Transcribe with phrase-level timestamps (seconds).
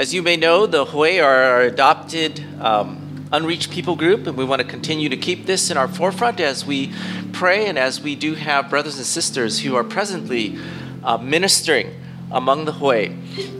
[0.00, 4.46] As you may know, the Hui are our adopted um, unreached people group, and we
[4.46, 6.90] want to continue to keep this in our forefront as we
[7.34, 10.58] pray and as we do have brothers and sisters who are presently
[11.04, 11.94] uh, ministering
[12.32, 13.14] among the Hui.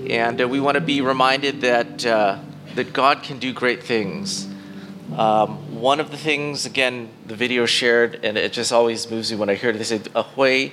[0.09, 2.39] And uh, we want to be reminded that, uh,
[2.75, 4.49] that God can do great things.
[5.19, 9.37] Um, one of the things, again, the video shared, and it just always moves me
[9.37, 10.71] when I hear it, they say a Hui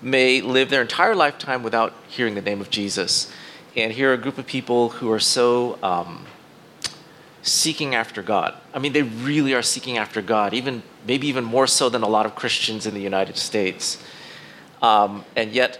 [0.00, 3.32] may live their entire lifetime without hearing the name of Jesus.
[3.76, 6.26] And here are a group of people who are so um,
[7.42, 8.54] seeking after God.
[8.74, 12.08] I mean, they really are seeking after God, even maybe even more so than a
[12.08, 14.02] lot of Christians in the United States.
[14.82, 15.78] Um, and yet,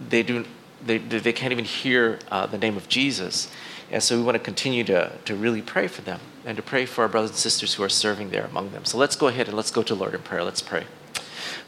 [0.00, 0.44] they do
[0.84, 3.50] they, they can't even hear uh, the name of Jesus.
[3.90, 6.84] And so we want to continue to, to really pray for them and to pray
[6.86, 8.84] for our brothers and sisters who are serving there among them.
[8.84, 10.44] So let's go ahead and let's go to Lord in prayer.
[10.44, 10.84] Let's pray.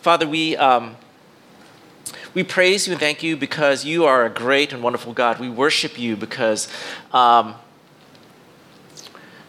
[0.01, 0.97] Father, we, um,
[2.37, 5.41] we praise you and thank you because you are a great and wonderful God.
[5.41, 6.69] We worship you because,
[7.11, 7.55] um,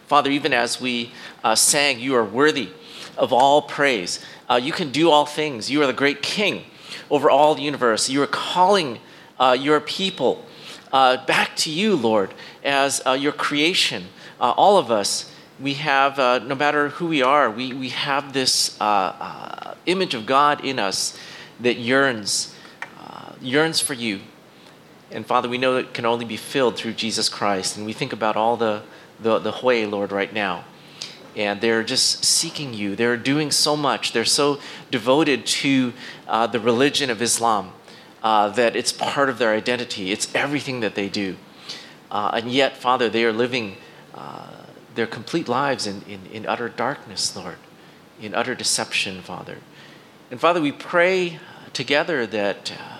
[0.06, 1.12] Father, even as we
[1.44, 2.70] uh, sang, you are worthy
[3.18, 4.24] of all praise.
[4.48, 5.70] Uh, you can do all things.
[5.70, 6.64] You are the great King
[7.10, 8.08] over all the universe.
[8.08, 9.00] You are calling
[9.38, 10.46] uh, your people
[10.90, 12.32] uh, back to you, Lord,
[12.64, 14.06] as uh, your creation.
[14.40, 18.78] Uh, all of us, we have, no matter who we are, we, we have this
[19.84, 21.18] image of God in us
[21.60, 22.54] that yearns,
[23.40, 24.20] yearns for you.
[25.10, 27.76] And Father, we know it can only be filled through Jesus Christ.
[27.76, 28.82] And we think about all the,
[29.20, 30.64] the, the Hui, Lord, right now
[31.38, 32.96] and they're just seeking you.
[32.96, 34.12] They're doing so much.
[34.12, 34.58] They're so
[34.90, 35.92] devoted to
[36.26, 37.72] uh, the religion of Islam
[38.24, 40.10] uh, that it's part of their identity.
[40.10, 41.36] It's everything that they do.
[42.10, 43.76] Uh, and yet, Father, they are living
[44.14, 44.48] uh,
[44.96, 47.58] their complete lives in, in, in, utter darkness, Lord,
[48.20, 49.58] in utter deception, Father.
[50.32, 51.38] And Father, we pray
[51.72, 52.97] together that, uh,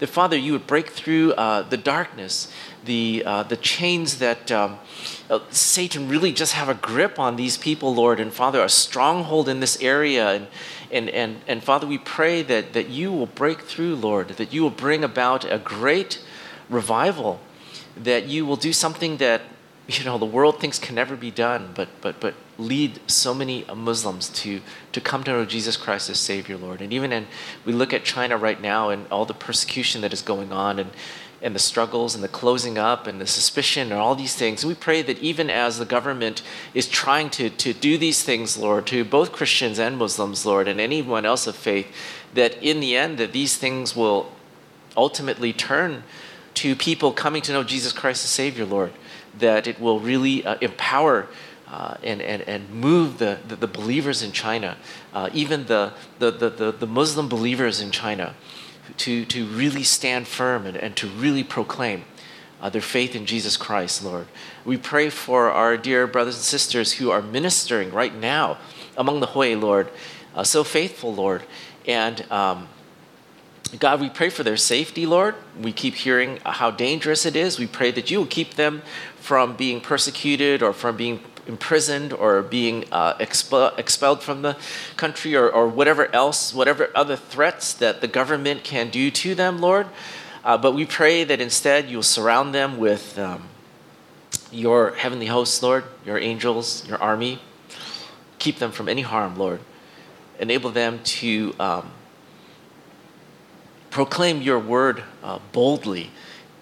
[0.00, 2.52] that Father, you would break through uh, the darkness,
[2.84, 4.50] the, the chains that.
[4.50, 4.78] Um,
[5.30, 9.48] uh, Satan really just have a grip on these people, Lord, and Father, a stronghold
[9.48, 10.32] in this area.
[10.32, 10.48] And,
[10.90, 14.62] and, and, and Father, we pray that, that you will break through, Lord, that you
[14.62, 16.20] will bring about a great
[16.68, 17.40] revival,
[17.96, 19.42] that you will do something that
[19.98, 23.64] you know the world thinks can never be done, but but but lead so many
[23.74, 24.60] Muslims to
[24.92, 26.80] to come to know Jesus Christ as Savior, Lord.
[26.82, 27.26] And even in
[27.64, 30.90] we look at China right now and all the persecution that is going on, and
[31.42, 34.62] and the struggles and the closing up and the suspicion and all these things.
[34.62, 36.42] And We pray that even as the government
[36.74, 40.80] is trying to, to do these things, Lord, to both Christians and Muslims, Lord, and
[40.80, 41.86] anyone else of faith,
[42.34, 44.30] that in the end that these things will
[44.96, 46.02] ultimately turn
[46.54, 48.92] to people coming to know Jesus Christ as Savior, Lord,
[49.38, 51.28] that it will really uh, empower
[51.68, 54.76] uh, and, and, and move the, the, the believers in China,
[55.14, 58.34] uh, even the, the, the, the Muslim believers in China,
[58.96, 62.04] to, to really stand firm and, and to really proclaim
[62.60, 64.26] uh, their faith in Jesus Christ, Lord.
[64.64, 68.58] We pray for our dear brothers and sisters who are ministering right now
[68.96, 69.88] among the Hui, Lord,
[70.34, 71.44] uh, so faithful, Lord.
[71.86, 72.68] And um,
[73.78, 75.36] God, we pray for their safety, Lord.
[75.60, 77.58] We keep hearing how dangerous it is.
[77.58, 78.82] We pray that you will keep them
[79.20, 84.56] from being persecuted or from being imprisoned or being uh, expo- expelled from the
[84.96, 89.60] country or, or whatever else, whatever other threats that the government can do to them,
[89.60, 89.86] Lord.
[90.42, 93.48] Uh, but we pray that instead you'll surround them with um,
[94.50, 97.40] your heavenly hosts, Lord, your angels, your army.
[98.38, 99.60] Keep them from any harm, Lord.
[100.38, 101.90] Enable them to um,
[103.90, 106.10] proclaim your word uh, boldly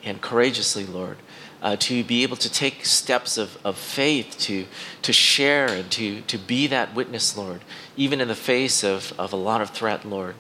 [0.02, 1.19] and courageously, Lord
[1.62, 4.66] uh, to be able to take steps of, of faith to,
[5.02, 7.62] to share and to, to be that witness, Lord,
[7.96, 10.36] even in the face of, of a lot of threat, Lord.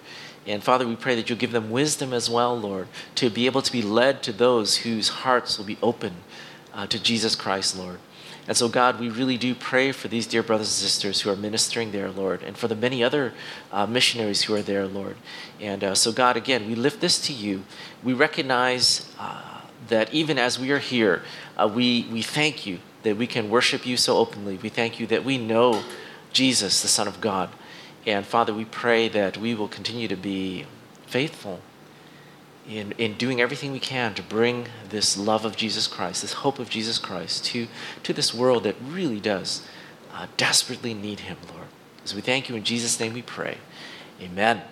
[0.46, 3.62] And Father, we pray that you'll give them wisdom as well, Lord, to be able
[3.62, 6.14] to be led to those whose hearts will be open
[6.72, 7.98] uh, to Jesus Christ, Lord.
[8.46, 11.36] And so, God, we really do pray for these dear brothers and sisters who are
[11.36, 13.34] ministering there, Lord, and for the many other
[13.70, 15.16] uh, missionaries who are there, Lord.
[15.60, 17.64] And uh, so, God, again, we lift this to you.
[18.02, 19.47] We recognize uh,
[19.88, 21.22] that even as we are here,
[21.56, 24.58] uh, we, we thank you that we can worship you so openly.
[24.62, 25.82] We thank you that we know
[26.32, 27.50] Jesus, the Son of God.
[28.06, 30.66] And Father, we pray that we will continue to be
[31.06, 31.60] faithful
[32.68, 36.58] in, in doing everything we can to bring this love of Jesus Christ, this hope
[36.58, 37.66] of Jesus Christ to,
[38.02, 39.62] to this world that really does
[40.12, 41.68] uh, desperately need Him, Lord.
[42.04, 43.58] As we thank you in Jesus' name we pray.
[44.20, 44.62] Amen.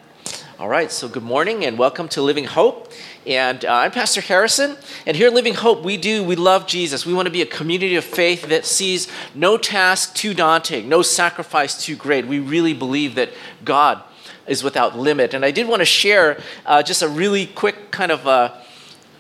[0.59, 2.91] All right, so good morning and welcome to Living Hope.
[3.27, 4.79] And uh, I'm Pastor Harrison.
[5.05, 7.05] And here at Living Hope, we do, we love Jesus.
[7.05, 11.03] We want to be a community of faith that sees no task too daunting, no
[11.03, 12.27] sacrifice too great.
[12.27, 13.33] We really believe that
[13.67, 14.03] God
[14.47, 15.35] is without limit.
[15.35, 18.55] And I did want to share uh, just a really quick kind of uh,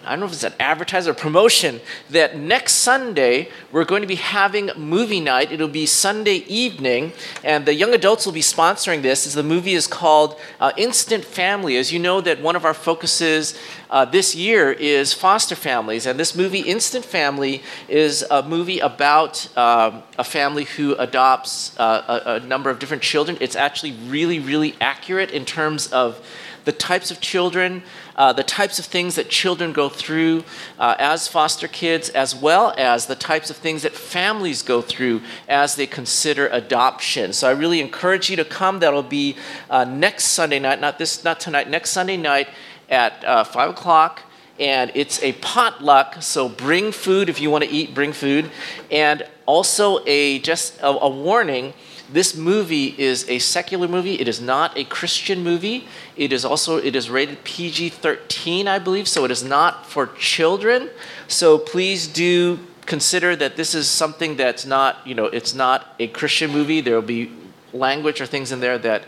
[0.06, 1.80] I don't know if it's an advertiser or promotion
[2.10, 5.50] that next Sunday we're going to be having movie night.
[5.50, 7.12] It'll be Sunday evening,
[7.42, 9.26] and the young adults will be sponsoring this.
[9.26, 11.76] As the movie is called uh, Instant Family.
[11.76, 13.58] As you know, that one of our focuses
[13.90, 19.48] uh, this year is foster families, and this movie Instant Family is a movie about
[19.58, 23.36] um, a family who adopts uh, a, a number of different children.
[23.40, 26.24] It's actually really, really accurate in terms of
[26.66, 27.82] the types of children,
[28.16, 30.44] uh, the types of things that children go through
[30.78, 35.22] uh, as foster kids, as well as the types of things that families go through
[35.48, 37.32] as they consider adoption.
[37.32, 38.80] So I really encourage you to come.
[38.80, 39.36] That'll be
[39.70, 42.48] uh, next Sunday night, not this, not tonight, next Sunday night
[42.90, 44.22] at uh, five o'clock
[44.58, 48.50] and it's a potluck so bring food if you want to eat bring food
[48.90, 51.74] and also a just a, a warning
[52.12, 54.14] this movie is a secular movie.
[54.14, 55.88] It is not a Christian movie.
[56.16, 60.90] It is also it is rated PG-13, I believe, so it is not for children.
[61.28, 66.06] So please do consider that this is something that's not, you know, it's not a
[66.06, 66.80] Christian movie.
[66.80, 67.32] There will be
[67.72, 69.02] language or things in there that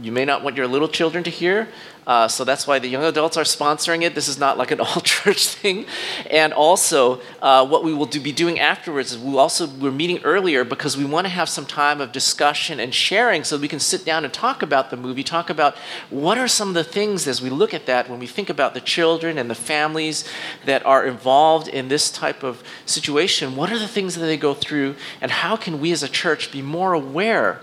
[0.00, 1.68] you may not want your little children to hear.
[2.04, 4.14] Uh, so that's why the young adults are sponsoring it.
[4.14, 5.86] This is not like an all church thing.
[6.30, 10.20] And also, uh, what we will do, be doing afterwards is we also we're meeting
[10.24, 13.78] earlier because we want to have some time of discussion and sharing, so we can
[13.78, 15.76] sit down and talk about the movie, talk about
[16.10, 18.74] what are some of the things as we look at that when we think about
[18.74, 20.28] the children and the families
[20.64, 23.54] that are involved in this type of situation.
[23.54, 26.50] What are the things that they go through, and how can we as a church
[26.50, 27.60] be more aware?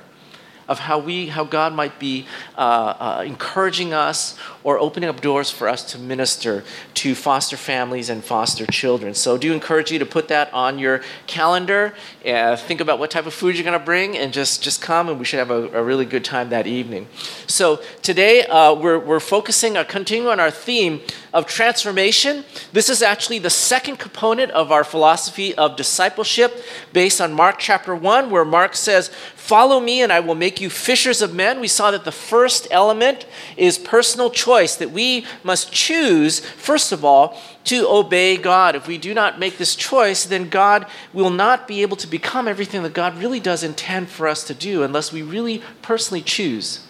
[0.69, 5.49] Of how we, how God might be uh, uh, encouraging us or opening up doors
[5.49, 6.63] for us to minister
[6.93, 9.13] to foster families and foster children.
[9.13, 11.93] So, do encourage you to put that on your calendar.
[12.25, 15.07] Uh, think about what type of food you're going to bring, and just just come,
[15.07, 17.07] and we should have a, a really good time that evening.
[17.47, 20.99] So, today uh, we're we're focusing, uh, continuing on our theme
[21.33, 22.43] of transformation.
[22.73, 26.61] This is actually the second component of our philosophy of discipleship,
[26.91, 30.69] based on Mark chapter one, where Mark says, Follow me, and I will make you
[30.69, 31.61] fishers of men.
[31.61, 33.25] We saw that the first element
[33.55, 38.75] is personal choice, that we must choose, first of all, to obey God.
[38.75, 42.47] If we do not make this choice, then God will not be able to become
[42.47, 46.83] everything that God really does intend for us to do unless we really personally choose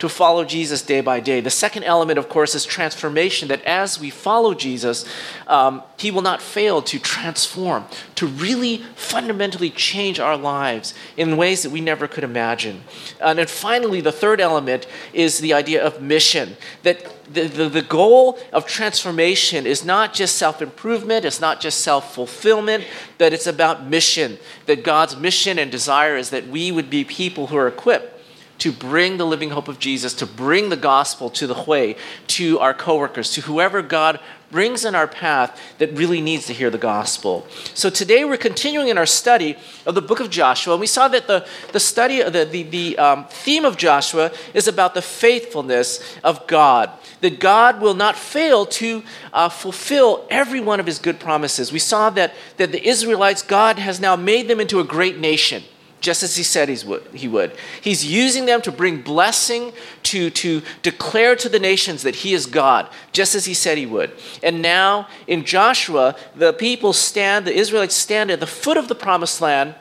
[0.00, 1.40] to follow Jesus day by day.
[1.40, 5.04] The second element, of course, is transformation, that as we follow Jesus,
[5.46, 11.62] um, he will not fail to transform, to really fundamentally change our lives in ways
[11.62, 12.82] that we never could imagine.
[13.20, 17.82] And then finally, the third element is the idea of mission, that the, the, the
[17.82, 22.84] goal of transformation is not just self improvement, it's not just self fulfillment,
[23.18, 27.48] that it's about mission, that God's mission and desire is that we would be people
[27.48, 28.16] who are equipped
[28.60, 31.94] to bring the living hope of Jesus, to bring the gospel to the Hui,
[32.28, 34.20] to our coworkers, to whoever God
[34.50, 37.46] brings in our path that really needs to hear the gospel.
[37.74, 41.08] So today we're continuing in our study of the book of Joshua, and we saw
[41.08, 46.16] that the, the study, the, the, the um, theme of Joshua is about the faithfulness
[46.22, 46.90] of God.
[47.20, 49.02] That God will not fail to
[49.32, 51.72] uh, fulfill every one of his good promises.
[51.72, 55.62] We saw that, that the Israelites, God has now made them into a great nation
[56.00, 57.52] just as he said he would.
[57.80, 59.72] He's using them to bring blessing,
[60.04, 63.86] to, to declare to the nations that he is God, just as he said he
[63.86, 64.12] would.
[64.42, 68.94] And now in Joshua, the people stand, the Israelites stand at the foot of the
[68.94, 69.74] promised land,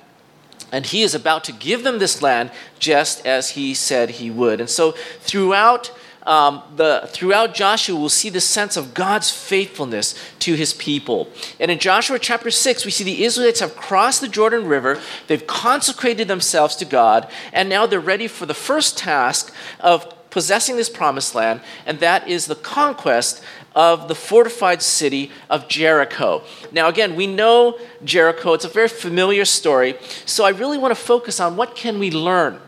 [0.71, 4.59] and he is about to give them this land just as he said he would.
[4.59, 5.91] And so throughout
[6.29, 11.27] um, the, throughout Joshua, we'll see the sense of God's faithfulness to his people.
[11.59, 15.45] And in Joshua chapter 6, we see the Israelites have crossed the Jordan River, they've
[15.48, 20.88] consecrated themselves to God, and now they're ready for the first task of possessing this
[20.88, 23.43] promised land, and that is the conquest
[23.74, 26.43] of the fortified city of Jericho.
[26.71, 29.95] Now again, we know Jericho, it's a very familiar story,
[30.27, 32.62] so I really want to focus on what can we learn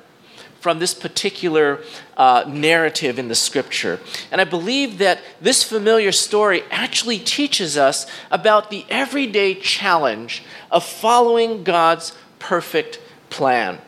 [0.61, 1.79] from this particular
[2.15, 3.99] uh, narrative in the scripture.
[4.31, 10.85] And I believe that this familiar story actually teaches us about the everyday challenge of
[10.85, 12.99] following God's perfect
[13.31, 13.79] plan.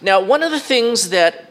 [0.00, 1.50] Now, one of the things that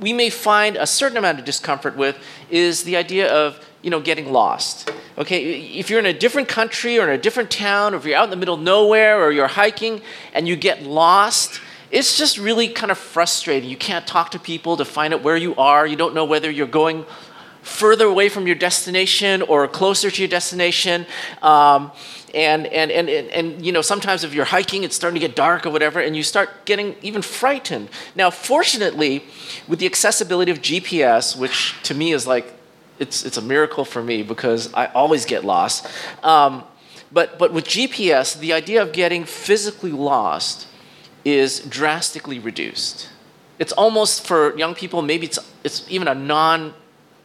[0.00, 2.16] we may find a certain amount of discomfort with
[2.48, 6.98] is the idea of you know getting lost okay if you're in a different country
[6.98, 9.30] or in a different town or if you're out in the middle of nowhere or
[9.30, 10.02] you're hiking
[10.34, 13.68] and you get lost it's just really kind of frustrating.
[13.68, 15.86] You can't talk to people to find out where you are.
[15.86, 17.06] You don't know whether you're going
[17.62, 21.04] further away from your destination or closer to your destination.
[21.42, 21.90] Um,
[22.32, 25.34] and, and, and, and, and, you know, sometimes if you're hiking, it's starting to get
[25.34, 27.88] dark or whatever, and you start getting even frightened.
[28.14, 29.24] Now, fortunately,
[29.66, 32.52] with the accessibility of GPS, which to me is like
[32.98, 35.86] it's, it's a miracle for me because I always get lost.
[36.22, 36.62] Um,
[37.12, 40.66] but, but with GPS, the idea of getting physically lost
[41.26, 43.08] is drastically reduced.
[43.58, 46.72] It's almost for young people, maybe it's, it's even a non,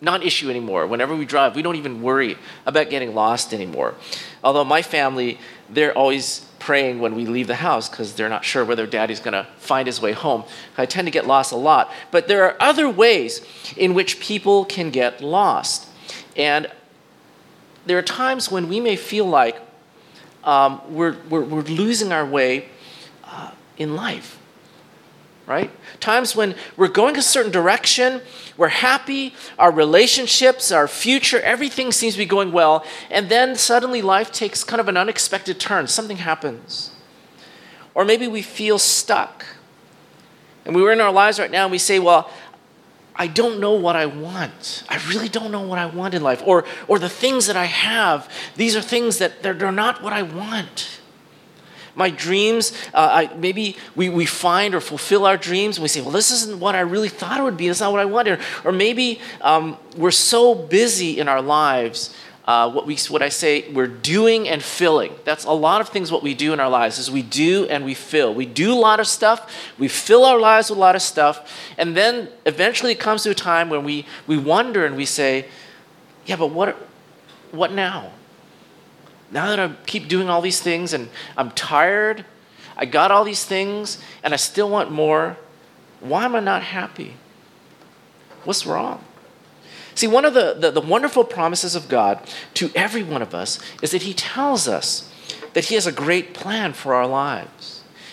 [0.02, 0.88] non-issue anymore.
[0.88, 3.94] Whenever we drive, we don't even worry about getting lost anymore.
[4.44, 5.38] Although my family,
[5.70, 9.34] they're always praying when we leave the house because they're not sure whether daddy's going
[9.34, 10.46] to find his way home.
[10.80, 11.92] I tend to get lost a lot.
[12.10, 13.46] But there are other ways
[13.78, 15.88] in which people can get lost.
[16.36, 16.68] And
[17.86, 19.60] there are times when we may feel like
[20.44, 22.68] um, we're, we're, we're, losing our way
[23.24, 24.40] uh, in life,
[25.48, 25.72] right?
[26.00, 28.22] Times when we're going a certain direction,
[28.58, 34.02] we're happy, our relationships, our future, everything seems to be going well, and then suddenly
[34.02, 35.88] life takes kind of an unexpected turn.
[35.88, 36.92] Something happens.
[37.94, 39.46] Or maybe we feel stuck.
[40.66, 42.30] And we were in our lives right now and we say, Well,
[43.16, 44.84] I don't know what I want.
[44.88, 46.42] I really don't know what I want in life.
[46.46, 50.14] Or, or the things that I have, these are things that they're, they're not what
[50.14, 51.01] I want.
[51.96, 56.02] My dreams, uh, I, maybe we, we find or fulfill our dreams and we say,
[56.02, 57.68] well, this isn't what I really thought it would be.
[57.68, 58.40] That's not what I wanted.
[58.64, 63.70] Or maybe um, we're so busy in our lives uh, what we what I say
[63.72, 65.14] we're doing and filling.
[65.26, 66.12] That's a lot of things.
[66.12, 68.34] What we do in our lives is we do and we fill.
[68.34, 69.72] We do a lot of stuff.
[69.78, 73.30] We fill our lives with a lot of stuff, and then eventually it comes to
[73.30, 75.46] a time when we we wonder and we say,
[76.26, 76.76] "Yeah, but what
[77.52, 78.12] what now?
[79.32, 82.26] Now that I keep doing all these things and I'm tired,
[82.76, 85.38] I got all these things and I still want more.
[86.02, 87.16] Why am I not happy?
[88.44, 89.04] What's wrong?"
[89.96, 92.20] See, one of the, the, the, wonderful promises of God
[92.56, 95.12] to every one of us is that He tells us
[95.54, 97.71] that He has a great plan for our lives.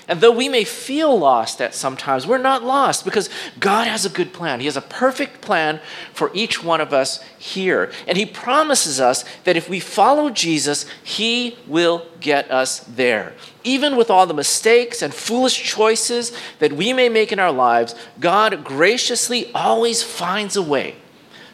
[0.09, 3.29] And though we may feel lost at sometimes, we're not lost because
[3.61, 4.59] God has a good plan.
[4.59, 5.81] He has a perfect plan
[6.15, 7.93] for each one of us here.
[8.07, 13.35] And He promises us that if we follow Jesus, He will get us there.
[13.65, 17.95] Even with all the mistakes and foolish choices that we may make in our lives,
[18.19, 20.97] God graciously always finds a way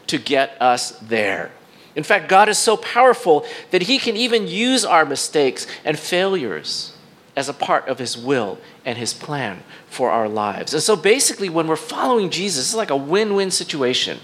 [0.06, 1.50] to get us there.
[1.96, 6.93] In fact, God is so powerful that He can even use our mistakes and failures
[7.37, 10.73] as a part of His will and His plan for our lives.
[10.75, 14.19] And so basically, when we're following Jesus, it's like a win win situation.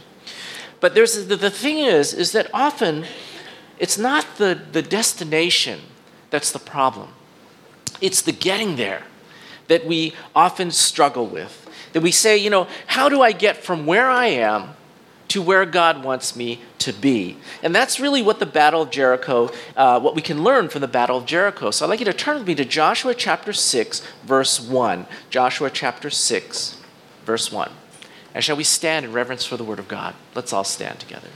[0.80, 3.04] But there's, the, the thing is, is that often
[3.78, 5.80] it's not the, the destination
[6.30, 7.08] that's the problem,
[8.00, 9.02] it's the getting there
[9.68, 11.68] that we often struggle with.
[11.92, 14.74] That we say, you know, how do I get from where I am
[15.30, 17.36] to where God wants me to be.
[17.62, 20.88] And that's really what the Battle of Jericho, uh, what we can learn from the
[20.88, 21.70] Battle of Jericho.
[21.70, 25.06] So I'd like you to turn with me to Joshua chapter 6, verse 1.
[25.30, 26.78] Joshua chapter 6,
[27.24, 27.70] verse 1.
[28.34, 30.14] And shall we stand in reverence for the word of God?
[30.34, 31.28] Let's all stand together.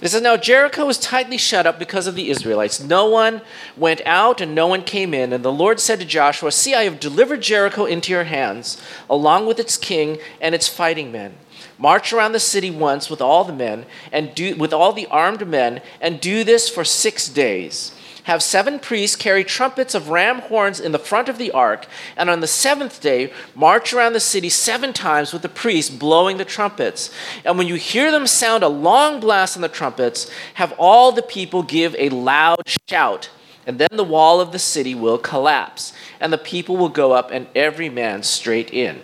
[0.00, 2.80] It says, Now Jericho was tightly shut up because of the Israelites.
[2.80, 3.40] No one
[3.76, 5.32] went out and no one came in.
[5.32, 9.46] And the Lord said to Joshua, See, I have delivered Jericho into your hands, along
[9.46, 11.36] with its king and its fighting men.
[11.78, 15.46] March around the city once with all the men and do with all the armed
[15.46, 17.92] men, and do this for six days
[18.26, 22.28] have seven priests carry trumpets of ram horns in the front of the ark, and
[22.28, 26.44] on the seventh day, march around the city seven times with the priests blowing the
[26.44, 27.08] trumpets.
[27.44, 31.22] And when you hear them sound a long blast on the trumpets, have all the
[31.22, 33.30] people give a loud shout.
[33.64, 37.30] And then the wall of the city will collapse, and the people will go up,
[37.30, 39.02] and every man straight in.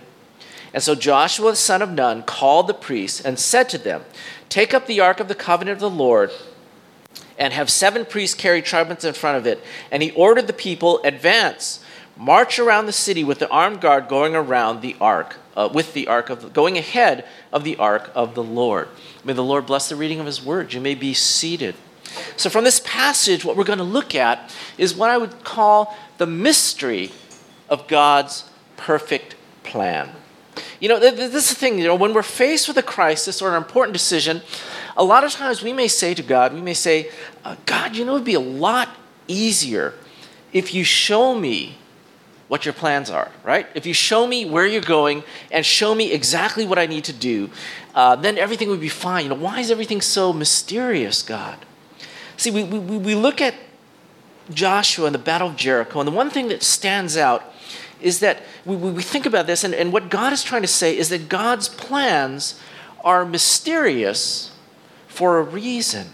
[0.75, 4.03] And so Joshua the son of Nun called the priests and said to them,
[4.49, 6.33] Take up the ark of the covenant of the Lord
[7.39, 9.63] and have seven priests carry trumpets in front of it.
[9.91, 11.83] And he ordered the people, advance,
[12.17, 16.09] march around the city with the armed guard going around the ark, uh, with the
[16.09, 18.89] ark of, going ahead of the ark of the Lord.
[19.25, 20.73] May the Lord bless the reading of his word.
[20.73, 21.75] You may be seated.
[22.37, 25.97] So, from this passage, what we're going to look at is what I would call
[26.19, 27.11] the mystery
[27.71, 28.45] of God's
[28.77, 29.35] perfect
[29.65, 30.11] plan.
[30.81, 33.51] You know, this is the thing, you know, when we're faced with a crisis or
[33.51, 34.43] an important decision,
[34.97, 37.11] a lot of times we may say to God, we may say,
[37.45, 38.89] uh, God, you know, it'd be a lot
[39.27, 39.95] easier
[40.53, 41.79] if you show me
[42.49, 43.67] what your plans are, right?
[43.75, 47.13] If you show me where you're going and show me exactly what I need to
[47.13, 47.49] do,
[47.95, 49.25] uh, then everything would be fine.
[49.25, 51.57] You know, why is everything so mysterious, God?
[52.37, 53.55] See, we, we, we look at
[54.51, 57.43] Joshua and the Battle of Jericho, and the one thing that stands out
[58.03, 60.95] is that we, we think about this, and, and what God is trying to say
[60.95, 62.61] is that God's plans
[63.03, 64.52] are mysterious
[65.13, 66.09] for a reason.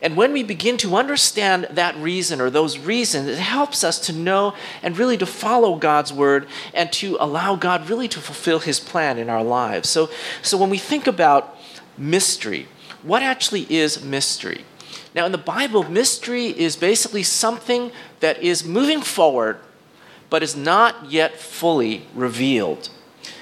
[0.00, 4.12] And when we begin to understand that reason or those reasons, it helps us to
[4.12, 8.78] know and really to follow God's word and to allow God really to fulfill his
[8.78, 9.88] plan in our lives.
[9.88, 10.08] So,
[10.40, 11.58] so when we think about
[11.96, 12.68] mystery,
[13.02, 14.64] what actually is mystery?
[15.14, 19.58] Now, in the Bible, mystery is basically something that is moving forward
[20.30, 22.90] but is not yet fully revealed.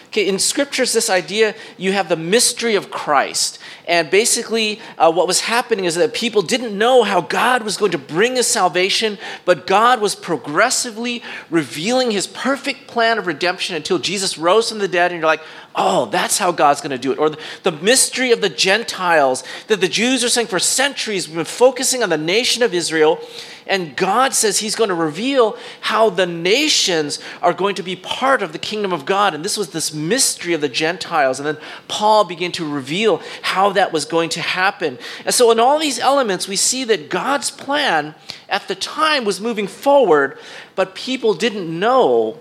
[0.07, 3.59] Okay, in scriptures, this idea you have the mystery of Christ.
[3.87, 7.93] And basically, uh, what was happening is that people didn't know how God was going
[7.93, 13.99] to bring his salvation, but God was progressively revealing his perfect plan of redemption until
[13.99, 15.13] Jesus rose from the dead.
[15.13, 15.43] And you're like,
[15.77, 17.19] oh, that's how God's going to do it.
[17.19, 21.37] Or the, the mystery of the Gentiles that the Jews are saying for centuries, we've
[21.37, 23.21] been focusing on the nation of Israel.
[23.67, 28.43] And God says He's going to reveal how the nations are going to be part
[28.43, 29.35] of the kingdom of God.
[29.35, 31.41] And this was this mystery of the Gentiles.
[31.41, 31.59] And then
[31.89, 34.99] Paul began to reveal how that was going to happen.
[35.25, 38.15] And so, in all these elements, we see that God's plan
[38.49, 40.39] at the time was moving forward,
[40.77, 42.39] but people didn't know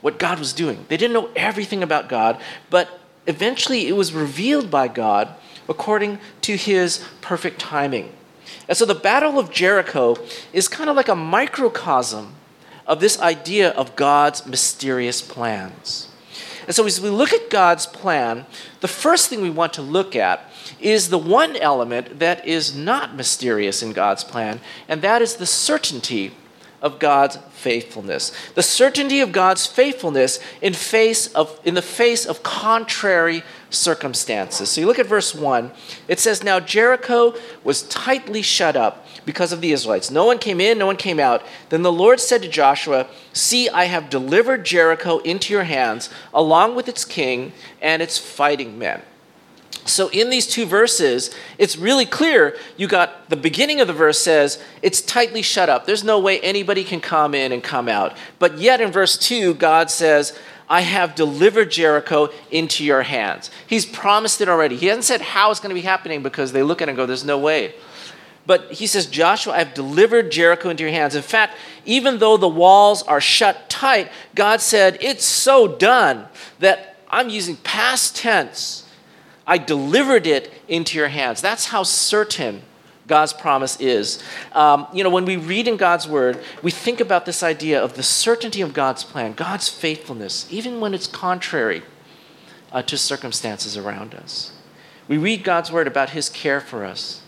[0.00, 0.84] what God was doing.
[0.88, 5.28] They didn't know everything about God, but eventually it was revealed by God
[5.68, 8.12] according to His perfect timing.
[8.70, 10.16] And so the Battle of Jericho
[10.52, 12.34] is kind of like a microcosm
[12.86, 16.06] of this idea of God's mysterious plans.
[16.68, 18.46] And so as we look at God's plan,
[18.78, 20.48] the first thing we want to look at
[20.78, 25.46] is the one element that is not mysterious in God's plan, and that is the
[25.46, 26.32] certainty
[26.80, 28.32] of God's faithfulness.
[28.54, 34.68] The certainty of God's faithfulness in face of in the face of contrary circumstances.
[34.68, 35.70] So you look at verse 1,
[36.08, 37.34] it says, Now Jericho
[37.64, 40.10] was tightly shut up because of the Israelites.
[40.10, 41.42] No one came in, no one came out.
[41.68, 46.74] Then the Lord said to Joshua, See, I have delivered Jericho into your hands, along
[46.74, 49.02] with its king and its fighting men.
[49.86, 52.56] So, in these two verses, it's really clear.
[52.76, 55.86] You got the beginning of the verse says, It's tightly shut up.
[55.86, 58.16] There's no way anybody can come in and come out.
[58.38, 60.38] But yet, in verse 2, God says,
[60.70, 63.50] I have delivered Jericho into your hands.
[63.66, 64.76] He's promised it already.
[64.76, 66.96] He hasn't said how it's going to be happening because they look at it and
[66.96, 67.74] go, there's no way.
[68.46, 71.16] But he says, Joshua, I've delivered Jericho into your hands.
[71.16, 76.26] In fact, even though the walls are shut tight, God said, It's so done
[76.60, 78.88] that I'm using past tense.
[79.46, 81.40] I delivered it into your hands.
[81.40, 82.62] That's how certain
[83.10, 84.22] God's promise is.
[84.52, 87.94] Um, you know, when we read in God's word, we think about this idea of
[87.94, 91.82] the certainty of God's plan, God's faithfulness, even when it's contrary
[92.70, 94.52] uh, to circumstances around us.
[95.08, 97.20] We read God's word about his care for us,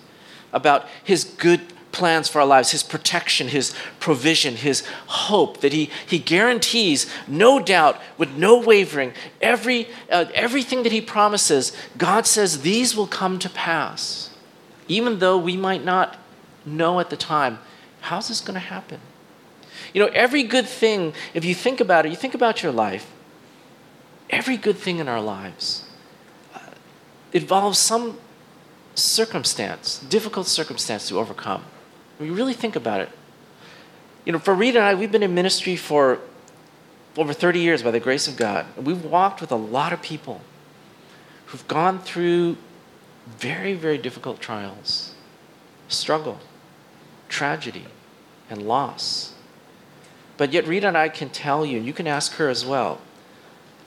[0.52, 5.90] about his good plans for our lives, his protection, his provision, his hope that he,
[6.06, 12.62] he guarantees, no doubt, with no wavering, every, uh, everything that he promises, God says
[12.62, 14.31] these will come to pass
[14.88, 16.16] even though we might not
[16.64, 17.58] know at the time,
[18.02, 19.00] how's this going to happen?
[19.92, 23.10] You know, every good thing, if you think about it, you think about your life,
[24.30, 25.84] every good thing in our lives
[26.54, 26.60] uh,
[27.32, 28.18] involves some
[28.94, 31.64] circumstance, difficult circumstance to overcome.
[32.18, 33.10] When you really think about it,
[34.24, 36.20] you know, for Rita and I, we've been in ministry for
[37.16, 38.66] over 30 years by the grace of God.
[38.76, 40.40] We've walked with a lot of people
[41.46, 42.56] who've gone through
[43.38, 45.14] very, very difficult trials,
[45.88, 46.40] struggle,
[47.28, 47.86] tragedy,
[48.48, 49.34] and loss.
[50.36, 53.00] But yet, Rita and I can tell you, and you can ask her as well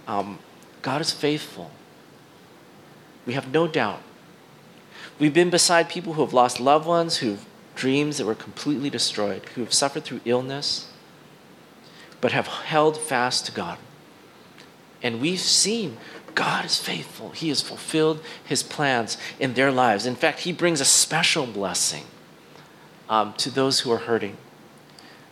[0.08, 0.39] um,
[0.81, 1.71] God is faithful.
[3.25, 4.01] We have no doubt.
[5.17, 8.89] We've been beside people who have lost loved ones, who have dreams that were completely
[8.89, 10.91] destroyed, who have suffered through illness,
[12.21, 13.77] but have held fast to God.
[15.01, 15.97] And we've seen
[16.35, 17.29] God is faithful.
[17.29, 20.05] He has fulfilled his plans in their lives.
[20.05, 22.03] In fact, he brings a special blessing
[23.09, 24.37] um, to those who are hurting,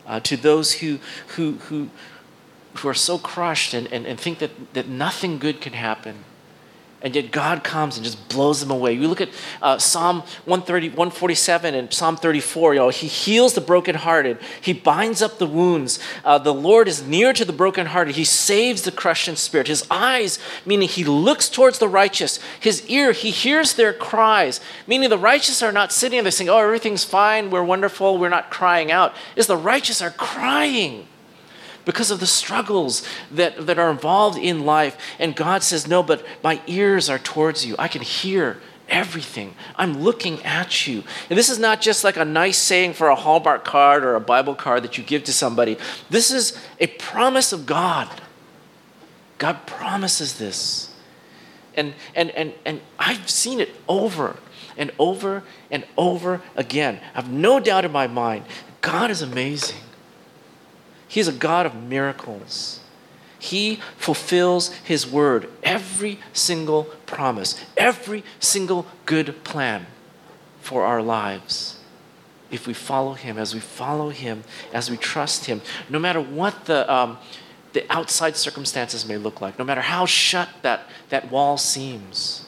[0.07, 0.99] uh, to those who,
[1.35, 1.89] who, who,
[2.75, 6.23] who are so crushed and, and, and think that, that nothing good can happen
[7.03, 8.93] and yet God comes and just blows them away.
[8.93, 9.29] You look at
[9.61, 14.39] uh, Psalm 130, 147 and Psalm 34, you know, he heals the brokenhearted.
[14.61, 15.99] He binds up the wounds.
[16.23, 18.15] Uh, the Lord is near to the brokenhearted.
[18.15, 19.67] He saves the crushed in spirit.
[19.67, 22.39] His eyes, meaning he looks towards the righteous.
[22.57, 26.59] His ear, he hears their cries, meaning the righteous are not sitting there saying, oh,
[26.59, 29.13] everything's fine, we're wonderful, we're not crying out.
[29.35, 31.07] Is the righteous are crying
[31.85, 34.97] because of the struggles that, that are involved in life.
[35.19, 37.75] And God says, No, but my ears are towards you.
[37.77, 39.55] I can hear everything.
[39.75, 41.03] I'm looking at you.
[41.29, 44.21] And this is not just like a nice saying for a Hallmark card or a
[44.21, 45.77] Bible card that you give to somebody.
[46.09, 48.09] This is a promise of God.
[49.37, 50.93] God promises this.
[51.75, 54.37] And, and, and, and I've seen it over
[54.77, 56.99] and over and over again.
[57.13, 58.45] I have no doubt in my mind
[58.81, 59.77] God is amazing.
[61.13, 62.79] He's a God of miracles.
[63.37, 69.85] He fulfills His word, every single promise, every single good plan
[70.59, 71.77] for our lives.
[72.49, 76.65] If we follow Him, as we follow Him, as we trust Him, no matter what
[76.65, 77.19] the, um,
[77.73, 82.42] the outside circumstances may look like, no matter how shut that, that wall seems.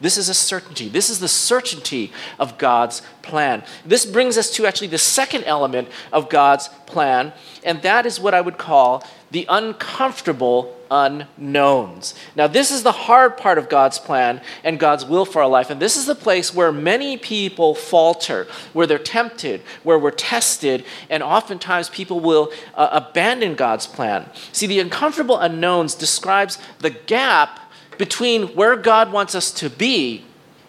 [0.00, 0.88] This is a certainty.
[0.88, 3.62] This is the certainty of God's plan.
[3.84, 7.32] This brings us to actually the second element of God's plan,
[7.64, 12.14] and that is what I would call the uncomfortable unknowns.
[12.34, 15.68] Now, this is the hard part of God's plan and God's will for our life.
[15.68, 20.84] And this is the place where many people falter, where they're tempted, where we're tested,
[21.10, 24.30] and oftentimes people will uh, abandon God's plan.
[24.52, 27.60] See, the uncomfortable unknowns describes the gap
[27.98, 30.24] between where God wants us to be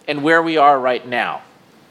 [0.06, 1.42] and where we are right now.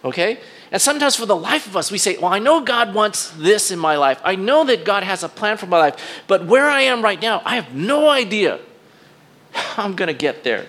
[0.04, 0.40] Okay?
[0.72, 3.72] And sometimes for the life of us, we say, Well, I know God wants this
[3.72, 4.22] in my life.
[4.24, 6.22] I know that God has a plan for my life.
[6.28, 8.60] But where I am right now, I have no idea
[9.52, 10.68] how I'm going to get there.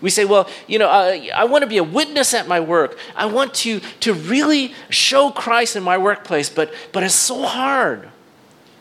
[0.00, 2.98] We say, Well, you know, uh, I want to be a witness at my work.
[3.14, 8.10] I want to, to really show Christ in my workplace, but, but it's so hard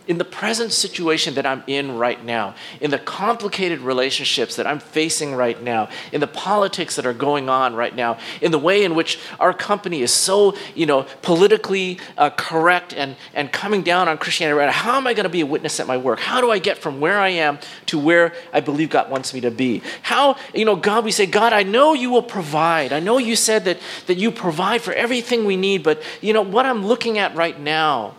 [0.08, 4.80] in the present situation that I'm in right now, in the complicated relationships that I'm
[4.80, 8.84] facing right now, in the politics that are going on right now, in the way
[8.84, 14.08] in which our company is so, you know, politically uh, correct and, and coming down
[14.08, 16.20] on Christianity right now, how am I going to be a witness at my work?
[16.20, 19.42] How do I get from where I am to where I believe God wants me
[19.42, 19.82] to be?
[20.02, 22.94] How, you know, God, we say, God, I know you will provide.
[22.94, 26.42] I know you said that, that you provide for everything we need, but, you know,
[26.42, 28.16] what I'm looking at right now,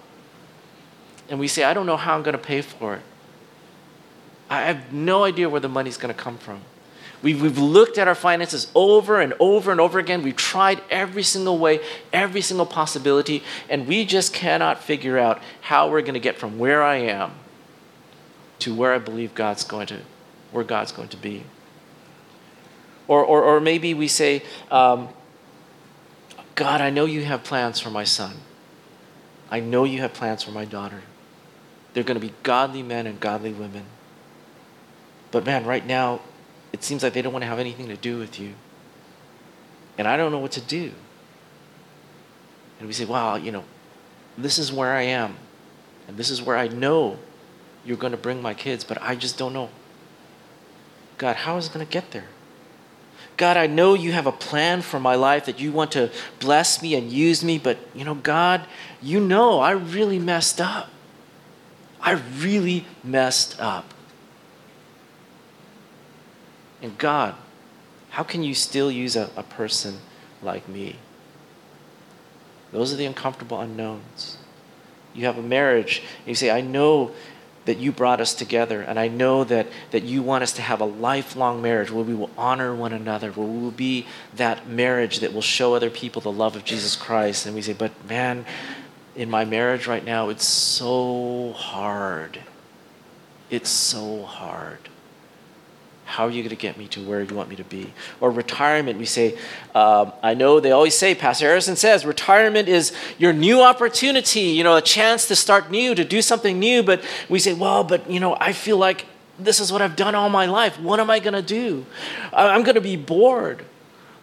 [1.28, 3.02] and we say, I don't know how I'm going to pay for it.
[4.48, 6.60] I have no idea where the money's going to come from.
[7.22, 10.22] We've, we've looked at our finances over and over and over again.
[10.22, 11.80] We've tried every single way,
[12.12, 16.58] every single possibility, and we just cannot figure out how we're going to get from
[16.58, 17.32] where I am
[18.60, 20.00] to where I believe God's going to,
[20.52, 21.44] where God's going to be.
[23.08, 25.08] Or, or, or maybe we say, um,
[26.54, 28.36] God, I know you have plans for my son.
[29.50, 31.02] I know you have plans for my daughter.
[31.96, 33.86] They're going to be godly men and godly women.
[35.30, 36.20] But man, right now,
[36.70, 38.52] it seems like they don't want to have anything to do with you.
[39.96, 40.92] And I don't know what to do.
[42.78, 43.64] And we say, wow, you know,
[44.36, 45.38] this is where I am.
[46.06, 47.16] And this is where I know
[47.82, 49.70] you're going to bring my kids, but I just don't know.
[51.16, 52.28] God, how is it going to get there?
[53.38, 56.82] God, I know you have a plan for my life that you want to bless
[56.82, 58.66] me and use me, but you know, God,
[59.00, 60.90] you know I really messed up.
[62.06, 63.92] I really messed up.
[66.80, 67.34] And God,
[68.10, 69.98] how can you still use a, a person
[70.40, 70.96] like me?
[72.70, 74.38] Those are the uncomfortable unknowns.
[75.14, 77.10] You have a marriage, and you say, I know
[77.64, 80.80] that you brought us together, and I know that, that you want us to have
[80.80, 85.18] a lifelong marriage where we will honor one another, where we will be that marriage
[85.20, 87.46] that will show other people the love of Jesus Christ.
[87.46, 88.46] And we say, But man,
[89.16, 92.38] in my marriage right now, it's so hard.
[93.50, 94.78] It's so hard.
[96.04, 97.92] How are you going to get me to where you want me to be?
[98.20, 99.36] Or retirement, we say,
[99.74, 104.62] um, I know they always say, Pastor Harrison says, retirement is your new opportunity, you
[104.62, 106.82] know, a chance to start new, to do something new.
[106.84, 109.06] But we say, well, but, you know, I feel like
[109.38, 110.78] this is what I've done all my life.
[110.78, 111.86] What am I going to do?
[112.32, 113.64] I'm going to be bored.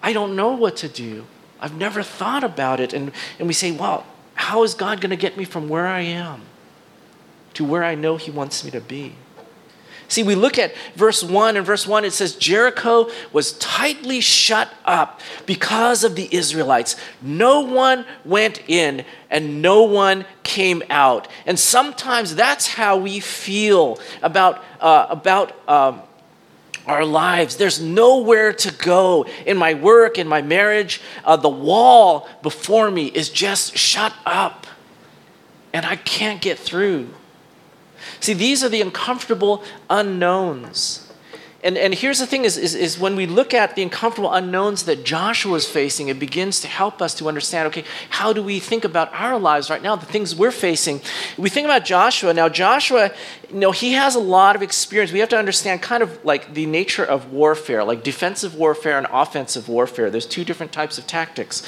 [0.01, 1.25] I don't know what to do.
[1.59, 2.93] I've never thought about it.
[2.93, 6.01] And, and we say, well, how is God going to get me from where I
[6.01, 6.41] am
[7.55, 9.15] to where I know He wants me to be?
[10.13, 14.71] See, we look at verse 1, and verse 1 it says, Jericho was tightly shut
[14.85, 16.95] up because of the Israelites.
[17.19, 21.27] No one went in and no one came out.
[21.47, 26.01] And sometimes that's how we feel about, uh, about um,
[26.85, 27.55] our lives.
[27.57, 31.01] There's nowhere to go in my work, in my marriage.
[31.23, 34.67] Uh, the wall before me is just shut up,
[35.71, 37.09] and I can't get through.
[38.19, 41.02] See, these are the uncomfortable unknowns.
[41.63, 44.83] And, and here's the thing is, is, is when we look at the uncomfortable unknowns
[44.83, 48.59] that Joshua is facing, it begins to help us to understand okay, how do we
[48.59, 50.99] think about our lives right now, the things we're facing?
[51.37, 52.33] We think about Joshua.
[52.33, 53.11] Now, Joshua,
[53.49, 55.13] you know, he has a lot of experience.
[55.13, 59.07] We have to understand kind of like the nature of warfare, like defensive warfare and
[59.09, 60.09] offensive warfare.
[60.09, 61.63] There's two different types of tactics.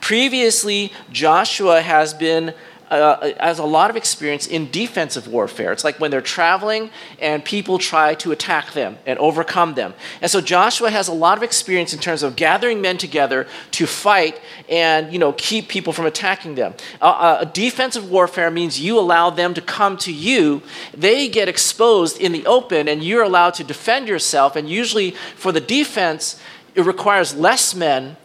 [0.00, 2.54] Previously, Joshua has been
[2.98, 5.72] uh, has a lot of experience in defensive warfare.
[5.72, 9.94] It's like when they're traveling and people try to attack them and overcome them.
[10.20, 13.86] And so Joshua has a lot of experience in terms of gathering men together to
[13.86, 16.74] fight and you know keep people from attacking them.
[17.00, 20.62] Uh, uh, defensive warfare means you allow them to come to you.
[20.92, 24.56] They get exposed in the open, and you're allowed to defend yourself.
[24.56, 26.40] And usually, for the defense,
[26.74, 28.16] it requires less men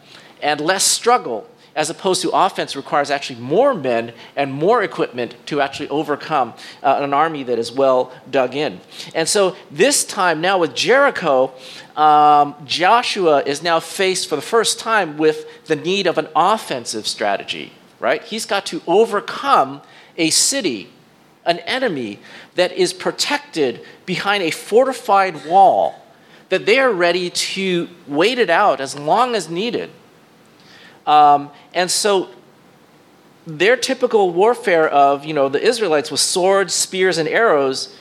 [0.41, 5.61] and less struggle as opposed to offense requires actually more men and more equipment to
[5.61, 8.81] actually overcome uh, an army that is well dug in.
[9.13, 11.53] And so this time now with Jericho,
[11.95, 17.05] um, Joshua is now faced for the first time with the need of an offensive
[17.07, 18.23] strategy, right?
[18.23, 19.83] He's got to overcome
[20.17, 20.89] a city,
[21.45, 22.19] an enemy
[22.55, 26.03] that is protected behind a fortified wall
[26.49, 29.91] that they are ready to wait it out as long as needed.
[31.07, 32.29] Um, and so
[33.47, 37.95] their typical warfare of, you know, the Israelites with swords, spears, and arrows,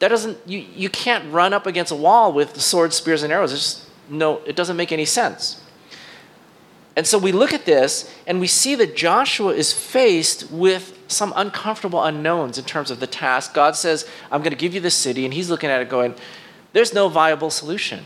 [0.00, 3.52] that doesn't, you, you can't run up against a wall with swords, spears, and arrows.
[3.52, 5.62] Just, no, it doesn't make any sense.
[6.94, 11.32] And so we look at this and we see that Joshua is faced with some
[11.36, 13.54] uncomfortable unknowns in terms of the task.
[13.54, 16.14] God says, I'm going to give you the city, and he's looking at it going,
[16.72, 18.04] there's no viable solution.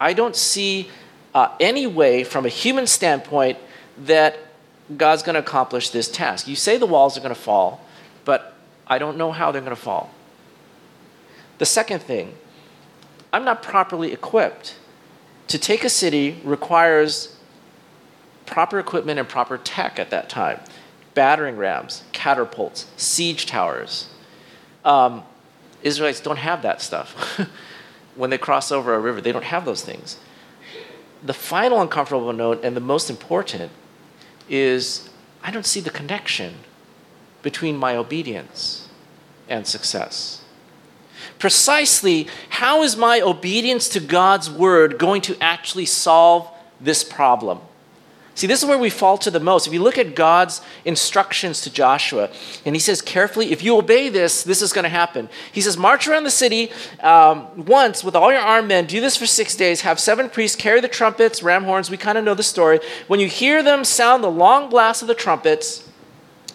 [0.00, 0.88] I don't see
[1.34, 3.58] uh, any way, from a human standpoint,
[3.98, 4.38] that
[4.96, 6.48] God's going to accomplish this task.
[6.48, 7.84] You say the walls are going to fall,
[8.24, 8.54] but
[8.86, 10.10] I don't know how they're going to fall.
[11.58, 12.34] The second thing,
[13.32, 14.76] I'm not properly equipped.
[15.48, 17.36] To take a city requires
[18.46, 20.60] proper equipment and proper tech at that time
[21.12, 24.08] battering rams, catapults, siege towers.
[24.84, 25.24] Um,
[25.82, 27.40] Israelites don't have that stuff.
[28.14, 30.18] when they cross over a river, they don't have those things
[31.22, 33.70] the final uncomfortable note, and the most important,
[34.48, 35.08] is
[35.42, 36.54] I don't see the connection
[37.42, 38.88] between my obedience
[39.48, 40.42] and success.
[41.38, 47.60] Precisely, how is my obedience to God's word going to actually solve this problem?
[48.40, 49.66] See, this is where we falter the most.
[49.66, 52.30] If you look at God's instructions to Joshua,
[52.64, 55.28] and he says carefully, if you obey this, this is going to happen.
[55.52, 59.14] He says, march around the city um, once with all your armed men, do this
[59.14, 61.90] for six days, have seven priests carry the trumpets, ram horns.
[61.90, 62.80] We kind of know the story.
[63.08, 65.86] When you hear them sound the long blast of the trumpets,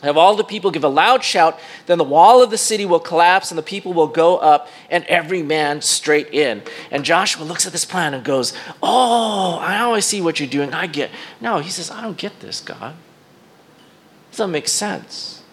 [0.01, 2.99] have all the people give a loud shout, then the wall of the city will
[2.99, 6.62] collapse and the people will go up and every man straight in.
[6.91, 8.53] And Joshua looks at this plan and goes,
[8.84, 10.73] Oh, I always see what you're doing.
[10.73, 11.12] I get.
[11.41, 12.95] No, he says, I don't get this, God.
[14.29, 15.43] This doesn't make sense.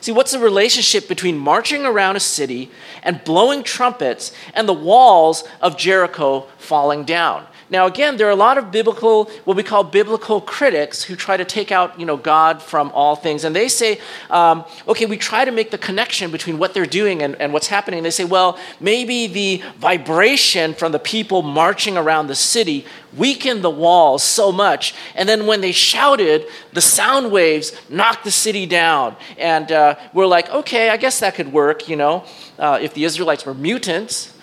[0.00, 2.70] See, what's the relationship between marching around a city
[3.02, 7.46] and blowing trumpets and the walls of Jericho falling down?
[7.70, 11.36] Now, again, there are a lot of biblical, what we call biblical critics who try
[11.36, 13.44] to take out, you know, God from all things.
[13.44, 14.00] And they say,
[14.30, 17.66] um, okay, we try to make the connection between what they're doing and, and what's
[17.66, 18.02] happening.
[18.02, 23.70] They say, well, maybe the vibration from the people marching around the city weakened the
[23.70, 24.94] walls so much.
[25.14, 29.14] And then when they shouted, the sound waves knocked the city down.
[29.36, 32.24] And uh, we're like, okay, I guess that could work, you know,
[32.58, 34.34] uh, if the Israelites were mutants.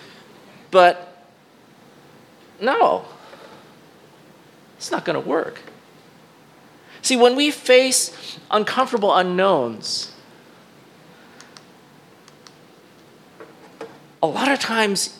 [0.69, 1.27] But
[2.59, 3.05] no,
[4.77, 5.61] it's not going to work.
[7.01, 10.11] See, when we face uncomfortable unknowns,
[14.23, 15.19] a lot of times,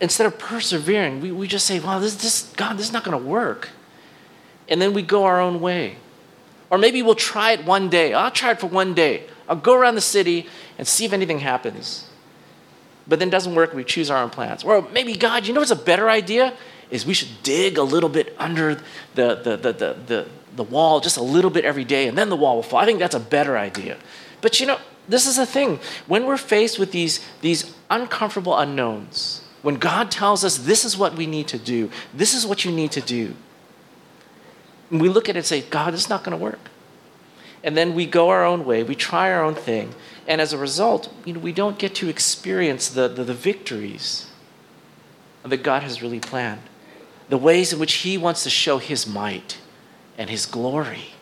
[0.00, 3.16] instead of persevering, we, we just say, well, this, this, God, this is not going
[3.16, 3.68] to work.
[4.68, 5.96] And then we go our own way.
[6.68, 8.12] Or maybe we'll try it one day.
[8.12, 9.22] I'll try it for one day.
[9.48, 12.07] I'll go around the city and see if anything happens.
[13.08, 14.64] But then doesn't work, we choose our own plans.
[14.64, 16.52] Or maybe, God, you know what's a better idea?
[16.90, 18.74] is we should dig a little bit under
[19.14, 22.28] the, the, the, the, the, the wall just a little bit every day, and then
[22.28, 22.80] the wall will fall.
[22.80, 23.98] I think that's a better idea.
[24.40, 25.80] But you know, this is the thing.
[26.06, 31.16] When we're faced with these, these uncomfortable unknowns, when God tells us this is what
[31.16, 33.34] we need to do, this is what you need to do,
[34.90, 36.70] we look at it and say, God, this is not going to work.
[37.62, 39.94] And then we go our own way, we try our own thing,
[40.28, 44.30] and as a result, you know, we don't get to experience the, the, the victories
[45.42, 46.60] that God has really planned
[47.30, 49.58] the ways in which He wants to show His might
[50.16, 51.14] and His glory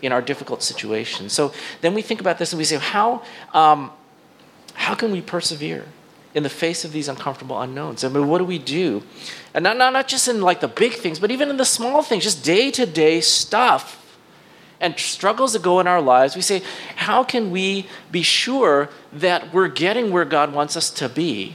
[0.00, 1.32] in our difficult situations.
[1.32, 3.22] So then we think about this and we say, how,
[3.54, 3.90] um,
[4.74, 5.86] how can we persevere
[6.34, 8.04] in the face of these uncomfortable unknowns?
[8.04, 9.02] I mean, what do we do?
[9.54, 12.02] And not, not, not just in like the big things, but even in the small
[12.02, 14.01] things, just day to day stuff
[14.82, 16.34] and struggles that go in our lives.
[16.34, 16.60] We say,
[16.96, 21.54] how can we be sure that we're getting where God wants us to be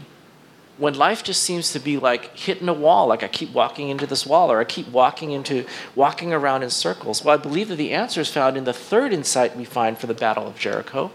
[0.78, 4.08] when life just seems to be like hitting a wall, like I keep walking into
[4.08, 7.24] this wall or I keep walking into walking around in circles?
[7.24, 10.08] Well, I believe that the answer is found in the third insight we find for
[10.08, 11.12] the Battle of Jericho,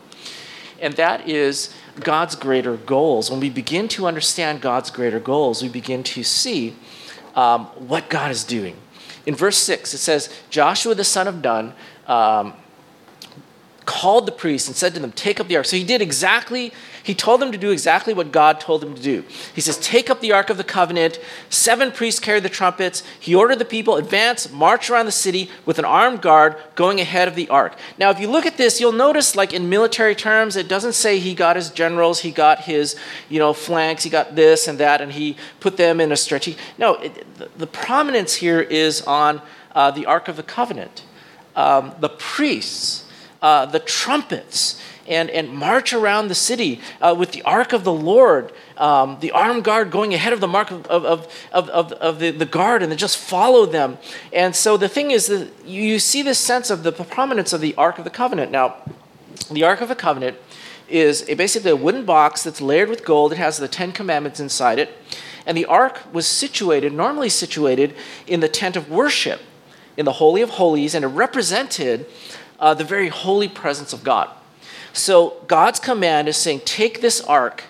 [0.81, 3.31] and that is God's greater goals.
[3.31, 6.75] When we begin to understand God's greater goals, we begin to see
[7.37, 8.77] um, what God is doing.
[9.25, 11.75] In verse 6, it says, Joshua the son of Nun
[12.07, 12.55] um,
[13.85, 15.67] called the priests and said to them, Take up the ark.
[15.67, 19.03] So he did exactly he told them to do exactly what God told them to
[19.03, 19.25] do.
[19.55, 21.19] He says, Take up the Ark of the Covenant.
[21.51, 23.03] Seven priests carried the trumpets.
[23.19, 27.27] He ordered the people, advance, march around the city with an armed guard going ahead
[27.27, 27.77] of the Ark.
[27.99, 31.19] Now, if you look at this, you'll notice, like in military terms, it doesn't say
[31.19, 32.97] he got his generals, he got his,
[33.29, 36.57] you know, flanks, he got this and that, and he put them in a stretchy.
[36.79, 39.43] No, it, the, the, prominence here is on
[39.75, 41.03] uh, the Ark of the Covenant.
[41.55, 43.05] Um, the priests,
[43.41, 47.93] uh, the trumpets, and, and march around the city uh, with the ark of the
[47.93, 51.05] Lord, um, the armed guard going ahead of the mark of, of,
[51.53, 53.99] of, of, of the, the guard, and then just follow them.
[54.33, 57.75] And so the thing is that you see this sense of the prominence of the
[57.75, 58.53] Ark of the Covenant.
[58.53, 58.77] Now,
[59.51, 60.37] the Ark of the Covenant
[60.89, 63.33] is a, basically a wooden box that's layered with gold.
[63.33, 64.97] It has the Ten Commandments inside it.
[65.45, 67.97] And the ark was situated, normally situated,
[68.29, 69.41] in the tent of worship,
[69.97, 72.07] in the Holy of Holies, and it represented
[72.59, 74.31] uh, the very holy presence of God.
[74.93, 77.65] So God's command is saying, take this ark,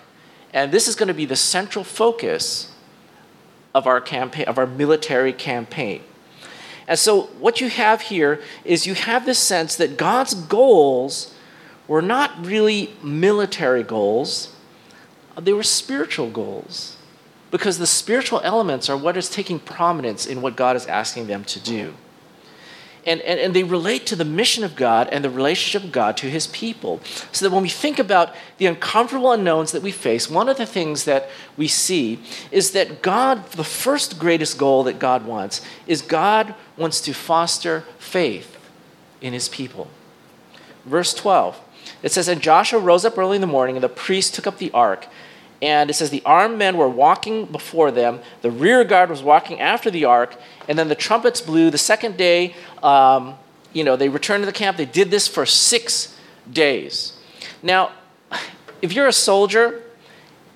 [0.53, 2.71] and this is going to be the central focus
[3.73, 6.01] of our campaign, of our military campaign.
[6.87, 11.33] And so what you have here is you have this sense that God's goals
[11.87, 14.53] were not really military goals,
[15.39, 16.97] they were spiritual goals.
[17.51, 21.43] Because the spiritual elements are what is taking prominence in what God is asking them
[21.45, 21.93] to do
[23.05, 26.17] and, and, and they relate to the mission of God and the relationship of God
[26.17, 27.01] to his people.
[27.31, 30.65] So that when we think about the uncomfortable unknowns that we face, one of the
[30.65, 32.19] things that we see
[32.51, 37.83] is that God, the first greatest goal that God wants, is God wants to foster
[37.99, 38.57] faith
[39.21, 39.89] in his people.
[40.85, 41.59] Verse 12,
[42.01, 44.57] it says, And Joshua rose up early in the morning, and the priests took up
[44.57, 45.07] the ark.
[45.63, 49.61] And it says, The armed men were walking before them, the rear guard was walking
[49.61, 50.35] after the ark,
[50.67, 51.71] and then the trumpets blew.
[51.71, 53.35] The second day, um,
[53.71, 54.75] you know, they returned to the camp.
[54.75, 56.19] They did this for six
[56.51, 57.17] days.
[57.63, 57.93] Now,
[58.81, 59.81] if you're a soldier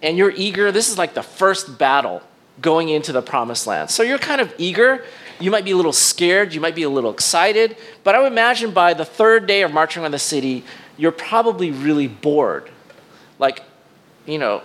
[0.03, 2.21] and you're eager, this is like the first battle
[2.61, 3.89] going into the promised land.
[3.89, 5.05] So you're kind of eager.
[5.39, 6.53] You might be a little scared.
[6.53, 7.77] You might be a little excited.
[8.03, 10.65] But I would imagine by the third day of marching on the city,
[10.97, 12.69] you're probably really bored.
[13.39, 13.63] Like,
[14.25, 14.63] you know,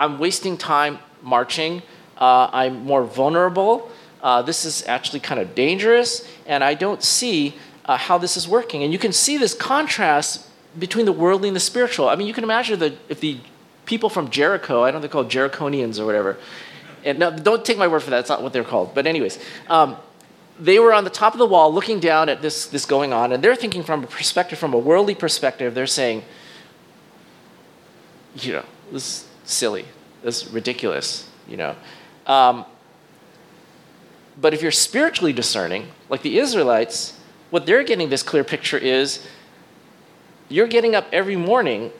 [0.00, 1.82] I'm wasting time marching.
[2.18, 3.90] Uh, I'm more vulnerable
[4.22, 7.54] uh, this is actually kind of dangerous, and I don't see
[7.86, 8.82] uh, how this is working.
[8.82, 10.46] And you can see this contrast
[10.78, 12.08] between the worldly and the spiritual.
[12.08, 13.38] I mean, you can imagine that if the
[13.86, 16.36] people from Jericho, I don't know they're called Jericonians or whatever,
[17.04, 18.94] and no, don't take my word for that, it's not what they're called.
[18.94, 19.96] But, anyways, um,
[20.58, 23.32] they were on the top of the wall looking down at this, this going on,
[23.32, 26.22] and they're thinking from a perspective, from a worldly perspective, they're saying,
[28.36, 29.84] you know, this is silly,
[30.22, 31.76] this is ridiculous, you know.
[32.26, 32.64] Um,
[34.40, 37.18] but if you're spiritually discerning, like the Israelites,
[37.50, 39.26] what they're getting this clear picture is
[40.48, 41.92] you're getting up every morning,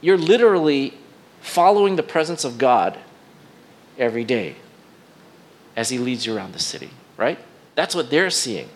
[0.00, 0.94] you're literally
[1.40, 2.98] following the presence of God
[3.98, 4.56] every day
[5.76, 7.38] as He leads you around the city, right?
[7.74, 8.68] That's what they're seeing.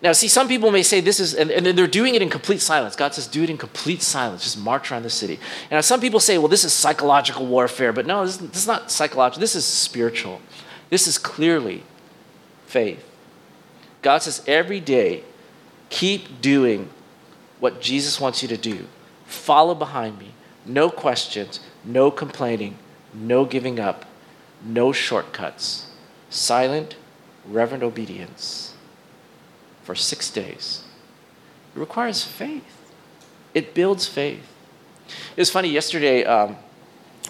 [0.00, 2.60] Now, see, some people may say this is, and, and they're doing it in complete
[2.60, 2.94] silence.
[2.94, 4.44] God says, do it in complete silence.
[4.44, 5.40] Just march around the city.
[5.70, 7.92] And some people say, well, this is psychological warfare.
[7.92, 9.40] But no, this, this is not psychological.
[9.40, 10.40] This is spiritual.
[10.88, 11.82] This is clearly
[12.66, 13.04] faith.
[14.02, 15.24] God says every day,
[15.90, 16.90] keep doing
[17.58, 18.86] what Jesus wants you to do.
[19.26, 20.32] Follow behind me.
[20.64, 22.78] No questions, no complaining,
[23.12, 24.04] no giving up,
[24.64, 25.90] no shortcuts.
[26.30, 26.94] Silent,
[27.46, 28.67] reverent obedience
[29.88, 30.82] for six days.
[31.74, 32.76] It requires faith,
[33.54, 34.46] it builds faith.
[35.34, 36.58] It was funny, yesterday um,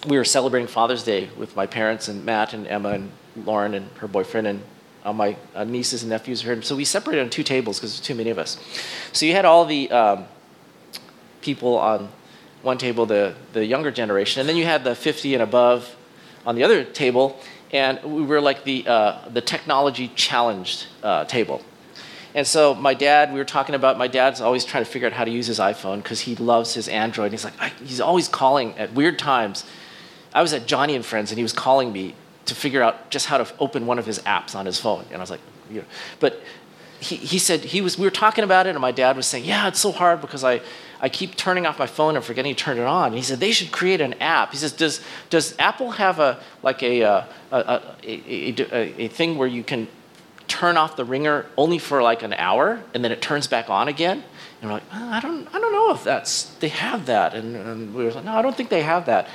[0.05, 3.11] we were celebrating Father's Day with my parents and Matt and Emma and
[3.45, 4.61] Lauren and her boyfriend and
[5.05, 6.61] uh, my uh, nieces and nephews here.
[6.61, 8.57] So we separated on two tables because there's too many of us.
[9.13, 10.25] So you had all the um,
[11.39, 12.09] people on
[12.61, 15.95] one table, the, the younger generation, and then you had the 50 and above
[16.45, 17.39] on the other table,
[17.71, 21.63] and we were like the, uh, the technology challenged uh, table.
[22.35, 25.13] And so my dad, we were talking about my dad's always trying to figure out
[25.13, 27.31] how to use his iPhone because he loves his Android.
[27.31, 29.65] He's like, he's always calling at weird times.
[30.33, 32.13] I was at Johnny and Friends, and he was calling me
[32.45, 35.05] to figure out just how to open one of his apps on his phone.
[35.05, 35.41] And I was like,
[36.19, 36.41] but
[36.99, 39.45] he, he said he was we were talking about it and my dad was saying
[39.45, 40.59] yeah it's so hard because i
[41.01, 43.13] I keep turning off my phone and forgetting to turn it on.
[43.13, 44.51] he said they should create an app.
[44.51, 49.37] He says, does, does Apple have a like a, uh, a, a, a, a, thing
[49.37, 49.87] where you can
[50.49, 53.87] turn off the ringer only for like an hour and then it turns back on
[53.87, 54.23] again?
[54.61, 57.33] And we're like, I don't, I don't know if that's they have that.
[57.33, 59.27] And, and we were like, no, I don't think they have that.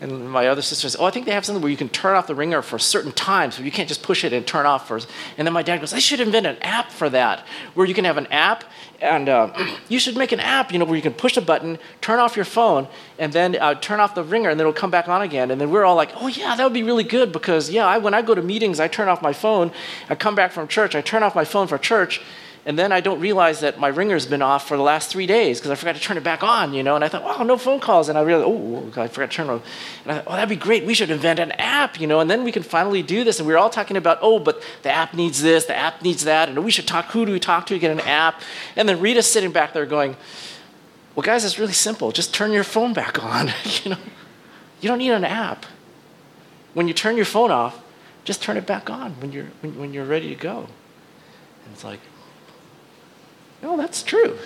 [0.00, 2.14] And my other sister says, Oh, I think they have something where you can turn
[2.14, 4.86] off the ringer for certain times, so you can't just push it and turn off
[4.86, 5.08] first.
[5.36, 7.44] And then my dad goes, I should invent an app for that,
[7.74, 8.64] where you can have an app,
[9.00, 9.52] and uh,
[9.88, 12.36] you should make an app, you know, where you can push a button, turn off
[12.36, 12.86] your phone,
[13.18, 15.50] and then uh, turn off the ringer, and then it'll come back on again.
[15.50, 17.98] And then we're all like, Oh, yeah, that would be really good because, yeah, I,
[17.98, 19.72] when I go to meetings, I turn off my phone.
[20.08, 22.20] I come back from church, I turn off my phone for church
[22.68, 25.58] and then I don't realize that my ringer's been off for the last three days
[25.58, 26.96] because I forgot to turn it back on, you know.
[26.96, 28.10] And I thought, wow, no phone calls.
[28.10, 29.62] And I realized, oh, I forgot to turn it on.
[30.04, 30.84] And I thought, oh, that'd be great.
[30.84, 32.20] We should invent an app, you know.
[32.20, 33.38] And then we can finally do this.
[33.38, 36.24] And we were all talking about, oh, but the app needs this, the app needs
[36.24, 37.06] that, and we should talk.
[37.12, 38.42] Who do we talk to to get an app?
[38.76, 40.18] And then Rita's sitting back there going,
[41.14, 42.12] well, guys, it's really simple.
[42.12, 43.48] Just turn your phone back on,
[43.82, 43.98] you know.
[44.82, 45.64] You don't need an app.
[46.74, 47.82] When you turn your phone off,
[48.24, 50.68] just turn it back on when you're when, when you're ready to go.
[51.64, 52.00] And it's like,
[53.62, 54.38] no, that's true.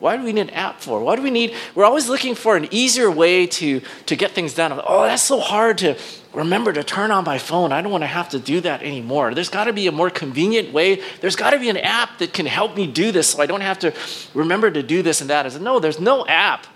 [0.00, 1.00] Why do we need an app for?
[1.00, 4.54] Why do we need, we're always looking for an easier way to, to get things
[4.54, 4.72] done.
[4.72, 5.96] oh, that's so hard to
[6.32, 7.72] remember to turn on my phone.
[7.72, 9.34] I don't want to have to do that anymore.
[9.34, 11.02] There's got to be a more convenient way.
[11.20, 13.60] There's got to be an app that can help me do this so I don't
[13.60, 13.92] have to
[14.34, 15.46] remember to do this and that.
[15.46, 16.68] I said, no, there's no app.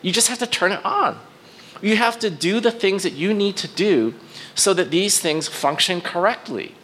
[0.00, 1.18] You just have to turn it on.
[1.82, 4.14] You have to do the things that you need to do
[4.54, 6.74] so that these things function correctly.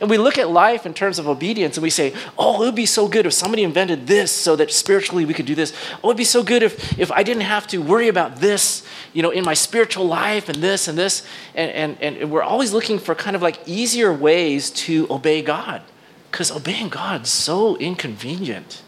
[0.00, 2.74] And we look at life in terms of obedience and we say, oh, it would
[2.74, 5.72] be so good if somebody invented this so that spiritually we could do this.
[6.04, 9.22] Oh, it'd be so good if, if I didn't have to worry about this, you
[9.22, 11.26] know, in my spiritual life and this and this.
[11.54, 15.82] And, and, and we're always looking for kind of like easier ways to obey God
[16.30, 18.82] because obeying God is so inconvenient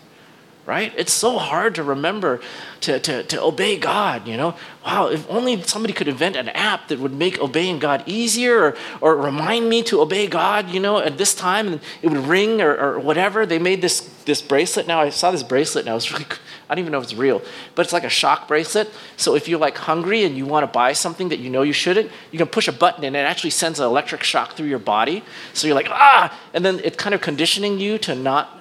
[0.68, 0.92] right?
[0.98, 2.40] It's so hard to remember
[2.82, 4.54] to, to, to obey God, you know?
[4.84, 8.76] Wow, if only somebody could invent an app that would make obeying God easier or,
[9.00, 12.60] or remind me to obey God, you know, at this time and it would ring
[12.60, 13.46] or, or whatever.
[13.46, 15.00] They made this, this bracelet now.
[15.00, 15.96] I saw this bracelet now.
[15.96, 16.26] It's really,
[16.68, 17.40] I don't even know if it's real,
[17.74, 18.90] but it's like a shock bracelet.
[19.16, 21.72] So if you're like hungry and you want to buy something that you know you
[21.72, 24.78] shouldn't, you can push a button and it actually sends an electric shock through your
[24.78, 25.24] body.
[25.54, 28.57] So you're like, ah, and then it's kind of conditioning you to not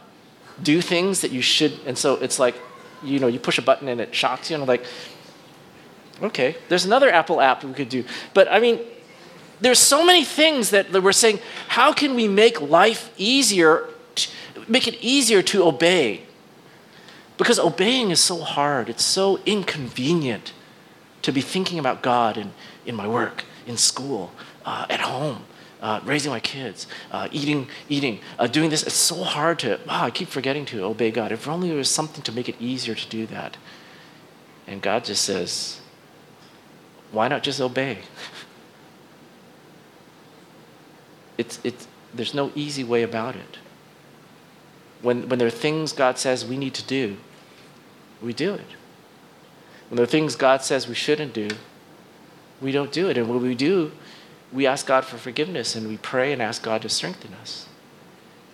[0.62, 1.80] do things that you should.
[1.86, 2.56] And so it's like,
[3.04, 4.86] you know, you push a button and it shocks you, and I'm like,
[6.22, 8.04] okay, there's another Apple app we could do.
[8.34, 8.80] But I mean,
[9.62, 13.88] there's so many things that, we're saying, how can we make life easier,
[14.68, 16.24] make it easier to obey?
[17.38, 20.54] Because obeying is so hard, it's so inconvenient
[21.22, 22.52] to be thinking about God in,
[22.86, 24.32] in my work, in school,
[24.66, 25.44] uh, at home
[25.82, 28.84] uh, raising my kids, uh, eating, eating, uh, doing this.
[28.84, 31.32] It's so hard to, wow, I keep forgetting to obey God.
[31.32, 33.58] If only there was something to make it easier to do that.
[34.66, 35.82] And God just says,
[37.12, 37.98] why not just obey?
[41.38, 43.58] it's, it's, there's no easy way about it.
[45.02, 47.18] When, when there are things God says we need to do,
[48.22, 48.66] we do it.
[49.90, 51.50] When there are things God says we shouldn't do,
[52.60, 53.18] we don't do it.
[53.18, 53.92] And when we do,
[54.52, 57.68] we ask God for forgiveness and we pray and ask God to strengthen us.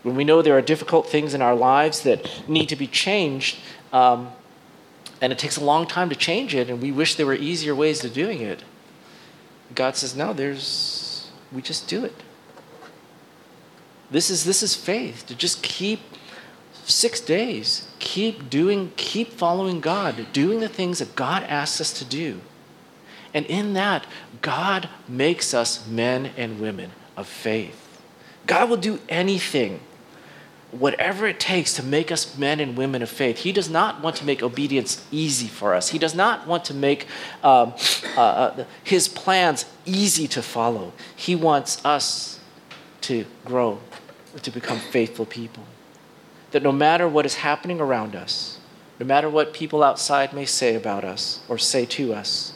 [0.01, 3.57] When we know there are difficult things in our lives that need to be changed,
[3.93, 4.31] um,
[5.21, 7.73] and it takes a long time to change it, and we wish there were easier
[7.73, 8.63] ways of doing it,
[9.73, 12.15] God says, No, there's, we just do it.
[14.11, 16.01] This is, this is faith, to just keep
[16.83, 22.05] six days, keep doing, keep following God, doing the things that God asks us to
[22.05, 22.41] do.
[23.33, 24.05] And in that,
[24.41, 27.79] God makes us men and women of faith.
[28.45, 29.79] God will do anything,
[30.71, 33.39] whatever it takes to make us men and women of faith.
[33.39, 36.73] He does not want to make obedience easy for us, He does not want to
[36.73, 37.07] make
[37.43, 37.73] um,
[38.17, 40.93] uh, uh, His plans easy to follow.
[41.15, 42.39] He wants us
[43.01, 43.79] to grow,
[44.41, 45.63] to become faithful people.
[46.51, 48.59] That no matter what is happening around us,
[48.99, 52.52] no matter what people outside may say about us or say to us,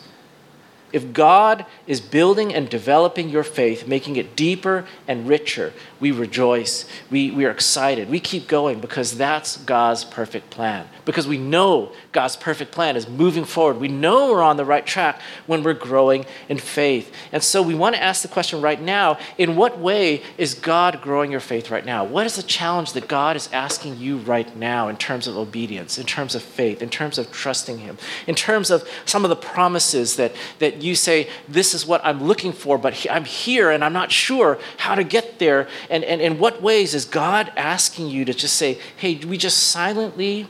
[0.93, 6.85] if God is building and developing your faith, making it deeper and richer, we rejoice.
[7.09, 8.09] We, we are excited.
[8.09, 10.87] We keep going because that's God's perfect plan.
[11.05, 13.79] Because we know God's perfect plan is moving forward.
[13.79, 17.11] We know we're on the right track when we're growing in faith.
[17.31, 21.01] And so we want to ask the question right now in what way is God
[21.01, 22.03] growing your faith right now?
[22.03, 25.97] What is the challenge that God is asking you right now in terms of obedience,
[25.97, 29.35] in terms of faith, in terms of trusting Him, in terms of some of the
[29.35, 33.69] promises that, that you you say, This is what I'm looking for, but I'm here
[33.69, 35.67] and I'm not sure how to get there.
[35.89, 39.57] And, and in what ways is God asking you to just say, Hey, we just
[39.57, 40.47] silently,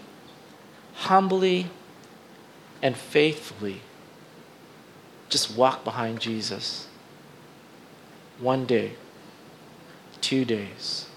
[0.94, 1.68] humbly,
[2.82, 3.82] and faithfully
[5.30, 6.88] just walk behind Jesus?
[8.40, 8.94] One day,
[10.22, 11.08] two days.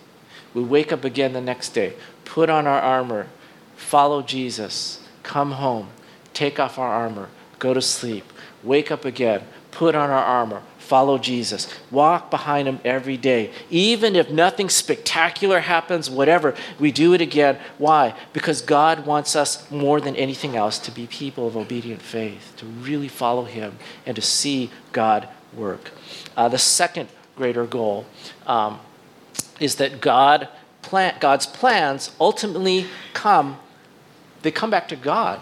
[0.54, 1.94] We wake up again the next day,
[2.24, 3.28] put on our armor,
[3.76, 5.88] follow Jesus, come home,
[6.34, 8.24] take off our armor, go to sleep,
[8.62, 13.52] wake up again, put on our armor, follow Jesus, walk behind him every day.
[13.70, 17.58] Even if nothing spectacular happens, whatever, we do it again.
[17.78, 18.14] Why?
[18.32, 22.66] Because God wants us more than anything else to be people of obedient faith, to
[22.66, 25.92] really follow him and to see God work.
[26.36, 28.06] Uh, the second greater goal
[28.46, 28.80] um,
[29.60, 30.48] is that God
[31.20, 33.58] God's plans ultimately come,
[34.42, 35.40] they come back to God.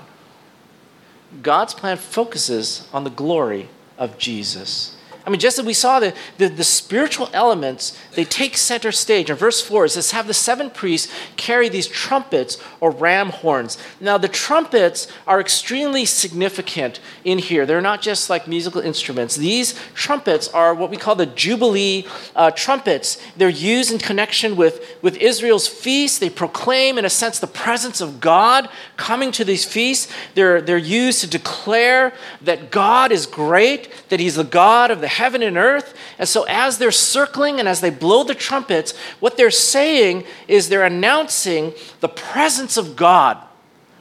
[1.42, 3.68] God's plan focuses on the glory
[3.98, 4.96] of Jesus.
[5.28, 9.28] I mean, just as we saw, the, the, the, spiritual elements, they take center stage.
[9.28, 13.76] In verse 4, it says, Have the seven priests carry these trumpets or ram horns.
[14.00, 17.66] Now, the trumpets are extremely significant in here.
[17.66, 19.36] They're not just like musical instruments.
[19.36, 23.20] These trumpets are what we call the Jubilee uh, trumpets.
[23.36, 26.18] They're used in connection with, with Israel's feasts.
[26.18, 30.10] They proclaim, in a sense, the presence of God coming to these feasts.
[30.34, 35.17] They're, they're used to declare that God is great, that He's the God of the
[35.18, 35.94] heaven and earth.
[36.18, 40.68] And so, as they're circling and as they blow the trumpets, what they're saying is
[40.68, 43.36] they're announcing the presence of God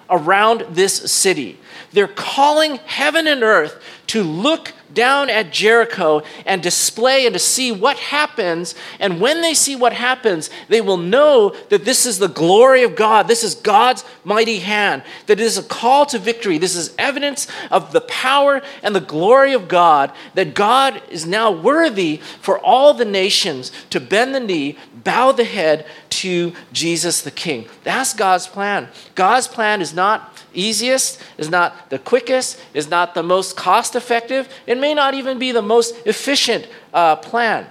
[0.09, 1.59] around this city.
[1.91, 7.71] They're calling heaven and earth to look down at Jericho and display and to see
[7.71, 8.73] what happens.
[8.99, 12.95] And when they see what happens, they will know that this is the glory of
[12.95, 13.27] God.
[13.27, 15.03] This is God's mighty hand.
[15.27, 16.57] That it is a call to victory.
[16.57, 20.11] This is evidence of the power and the glory of God.
[20.35, 25.43] That God is now worthy for all the nations to bend the knee, bow the
[25.43, 27.67] head to Jesus the King.
[27.83, 28.89] That's God's plan.
[29.15, 34.49] God's plan is not easiest, is not the quickest, is not the most cost effective.
[34.65, 37.67] It may not even be the most efficient uh, plan.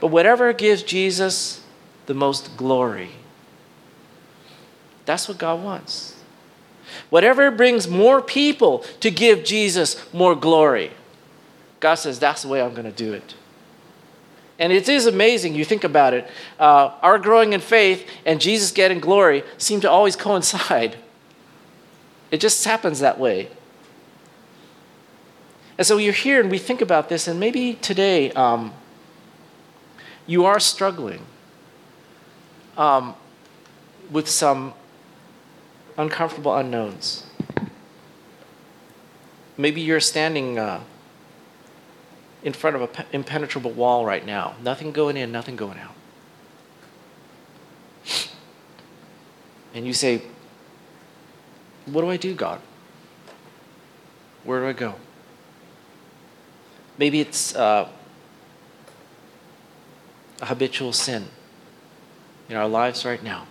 [0.00, 1.62] But whatever gives Jesus
[2.06, 3.10] the most glory,
[5.06, 6.14] that's what God wants.
[7.10, 10.92] Whatever brings more people to give Jesus more glory,
[11.80, 13.34] God says, that's the way I'm going to do it.
[14.58, 16.30] And it is amazing, you think about it.
[16.60, 20.96] Uh, our growing in faith and Jesus getting glory seem to always coincide.
[22.30, 23.48] It just happens that way.
[25.76, 28.72] And so you're here and we think about this, and maybe today um,
[30.26, 31.22] you are struggling
[32.76, 33.14] um,
[34.10, 34.74] with some
[35.98, 37.26] uncomfortable unknowns.
[39.56, 40.80] Maybe you're standing uh,
[42.44, 44.54] in front of an impenetrable wall right now.
[44.62, 45.94] Nothing going in, nothing going out.
[49.72, 50.22] And you say,
[51.86, 52.60] what do I do, God?
[54.44, 54.94] Where do I go?
[56.98, 57.88] Maybe it's uh,
[60.40, 61.28] a habitual sin
[62.48, 63.46] in our lives right now.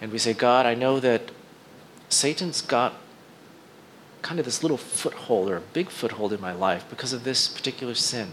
[0.00, 1.30] And we say, God, I know that
[2.08, 2.94] Satan's got
[4.24, 7.46] kind of this little foothold or a big foothold in my life because of this
[7.46, 8.32] particular sin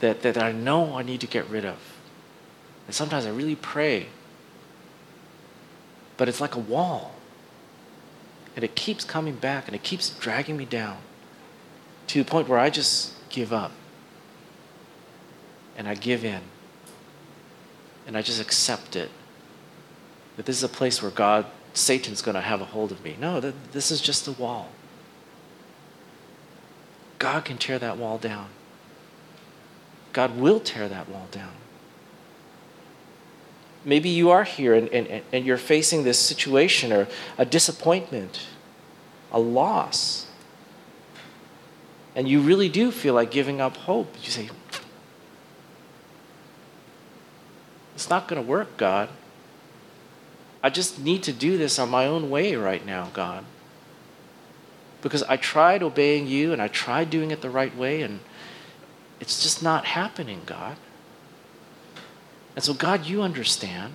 [0.00, 1.78] that, that I know I need to get rid of.
[2.86, 4.08] And sometimes I really pray
[6.16, 7.12] but it's like a wall.
[8.54, 10.98] And it keeps coming back and it keeps dragging me down
[12.08, 13.72] to the point where I just give up.
[15.76, 16.42] And I give in.
[18.06, 19.10] And I just accept it.
[20.36, 23.16] That this is a place where God, Satan's going to have a hold of me.
[23.20, 24.70] No, this is just a wall.
[27.18, 28.48] God can tear that wall down.
[30.12, 31.52] God will tear that wall down.
[33.84, 38.46] Maybe you are here and, and, and you're facing this situation or a disappointment,
[39.32, 40.26] a loss.
[42.14, 44.14] And you really do feel like giving up hope.
[44.22, 44.48] You say,
[47.94, 49.08] It's not going to work, God.
[50.64, 53.44] I just need to do this on my own way right now, God.
[55.02, 58.20] Because I tried obeying you and I tried doing it the right way, and
[59.20, 60.78] it's just not happening, God.
[62.56, 63.92] And so, God, you understand.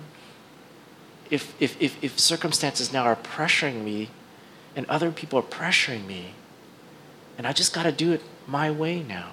[1.28, 4.10] If, if, if, if circumstances now are pressuring me
[4.76, 6.34] and other people are pressuring me,
[7.36, 9.32] and I just got to do it my way now.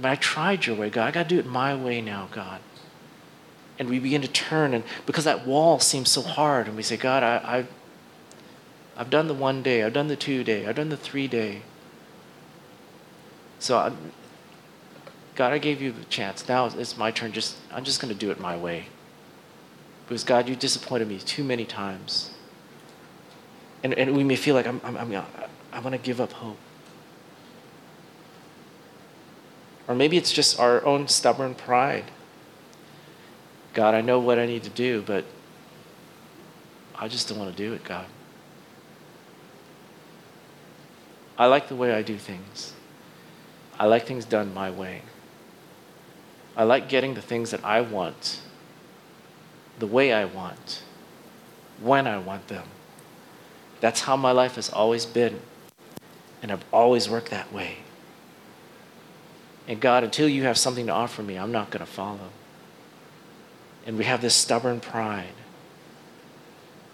[0.00, 1.06] But I tried your way, God.
[1.06, 2.60] I got to do it my way now, God.
[3.78, 6.96] And we begin to turn, and because that wall seems so hard, and we say,
[6.96, 7.66] God, I, I,
[8.96, 11.62] I've done the one day, I've done the two day, I've done the three day.
[13.58, 14.12] So, I'm,
[15.34, 16.48] God, I gave you a chance.
[16.48, 17.32] Now it's my turn.
[17.32, 18.86] Just I'm just going to do it my way.
[20.06, 22.30] Because God, you disappointed me too many times.
[23.82, 25.24] And, and we may feel like I'm, I'm, I'm,
[25.72, 26.58] I want to give up hope.
[29.88, 32.04] Or maybe it's just our own stubborn pride.
[33.74, 35.24] God, I know what I need to do, but
[36.94, 38.06] I just don't want to do it, God.
[41.36, 42.72] I like the way I do things.
[43.78, 45.02] I like things done my way.
[46.56, 48.40] I like getting the things that I want,
[49.80, 50.82] the way I want,
[51.80, 52.68] when I want them.
[53.80, 55.40] That's how my life has always been,
[56.40, 57.78] and I've always worked that way.
[59.66, 62.30] And God, until you have something to offer me, I'm not going to follow.
[63.86, 65.34] And we have this stubborn pride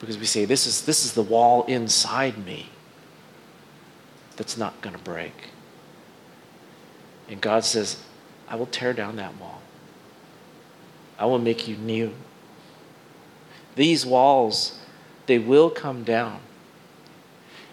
[0.01, 2.70] because we say, this is, this is the wall inside me
[4.36, 5.51] that's not going to break.
[7.28, 8.03] And God says,
[8.49, 9.61] I will tear down that wall.
[11.18, 12.12] I will make you new.
[13.76, 14.78] These walls,
[15.26, 16.41] they will come down.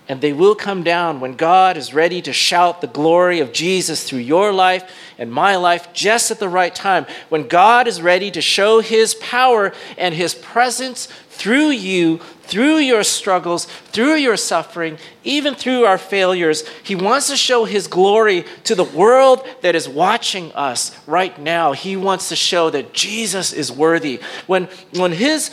[0.10, 4.04] And they will come down when God is ready to shout the glory of Jesus
[4.04, 7.06] through your life and my life just at the right time.
[7.30, 13.04] When God is ready to show his power and his presence through you, through your
[13.04, 16.68] struggles, through your suffering, even through our failures.
[16.84, 21.74] He wants to show his glory to the world that is watching us right now.
[21.74, 24.22] He wants to show that Jesus is worthy.
[24.48, 25.52] When, when his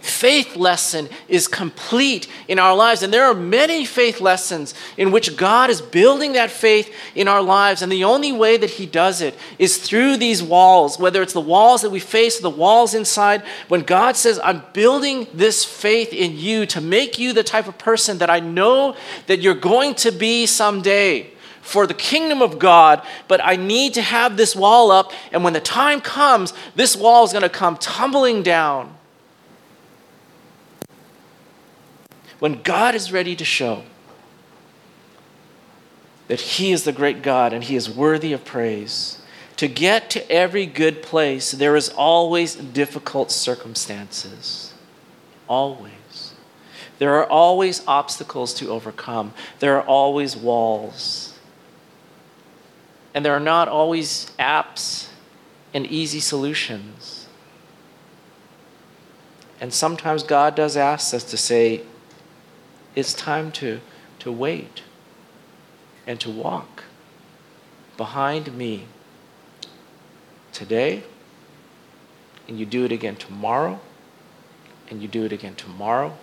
[0.00, 3.02] faith lesson is complete in our lives.
[3.02, 7.42] And there are many faith lessons in which God is building that faith in our
[7.42, 7.82] lives.
[7.82, 11.40] And the only way that He does it is through these walls, whether it's the
[11.40, 13.42] walls that we face the walls inside.
[13.68, 17.78] When God says, I'm building this faith in you to make you the type of
[17.78, 18.96] person that I know
[19.26, 21.30] that you're going to be someday
[21.60, 25.12] for the kingdom of God, but I need to have this wall up.
[25.30, 28.96] And when the time comes, this wall is going to come tumbling down.
[32.40, 33.84] When God is ready to show
[36.26, 39.20] that He is the great God and He is worthy of praise,
[39.56, 44.72] to get to every good place, there is always difficult circumstances.
[45.48, 46.34] Always.
[46.98, 51.38] There are always obstacles to overcome, there are always walls.
[53.12, 55.08] And there are not always apps
[55.74, 57.26] and easy solutions.
[59.60, 61.82] And sometimes God does ask us to say,
[62.94, 63.80] it's time to,
[64.20, 64.82] to wait
[66.06, 66.84] and to walk
[67.96, 68.86] behind me
[70.52, 71.02] today,
[72.48, 73.80] and you do it again tomorrow,
[74.88, 76.16] and you do it again tomorrow,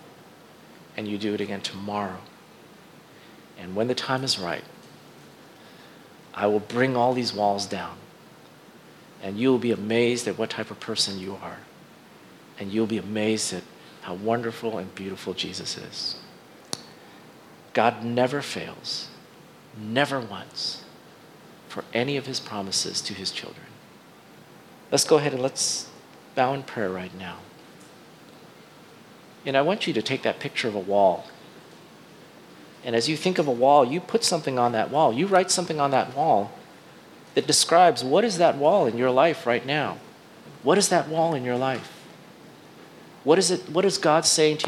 [0.96, 2.18] and you do it again tomorrow.
[3.58, 4.64] And when the time is right,
[6.34, 7.96] I will bring all these walls down,
[9.22, 11.58] and you will be amazed at what type of person you are,
[12.58, 13.62] and you'll be amazed at
[14.02, 16.16] how wonderful and beautiful Jesus is.
[17.78, 19.06] God never fails,
[19.80, 20.82] never once,
[21.68, 23.66] for any of his promises to his children.
[24.90, 25.88] Let's go ahead and let's
[26.34, 27.36] bow in prayer right now.
[29.46, 31.28] And I want you to take that picture of a wall.
[32.84, 35.12] And as you think of a wall, you put something on that wall.
[35.12, 36.50] You write something on that wall
[37.36, 39.98] that describes what is that wall in your life right now?
[40.64, 41.92] What is that wall in your life?
[43.22, 44.66] What is it what is God saying to you?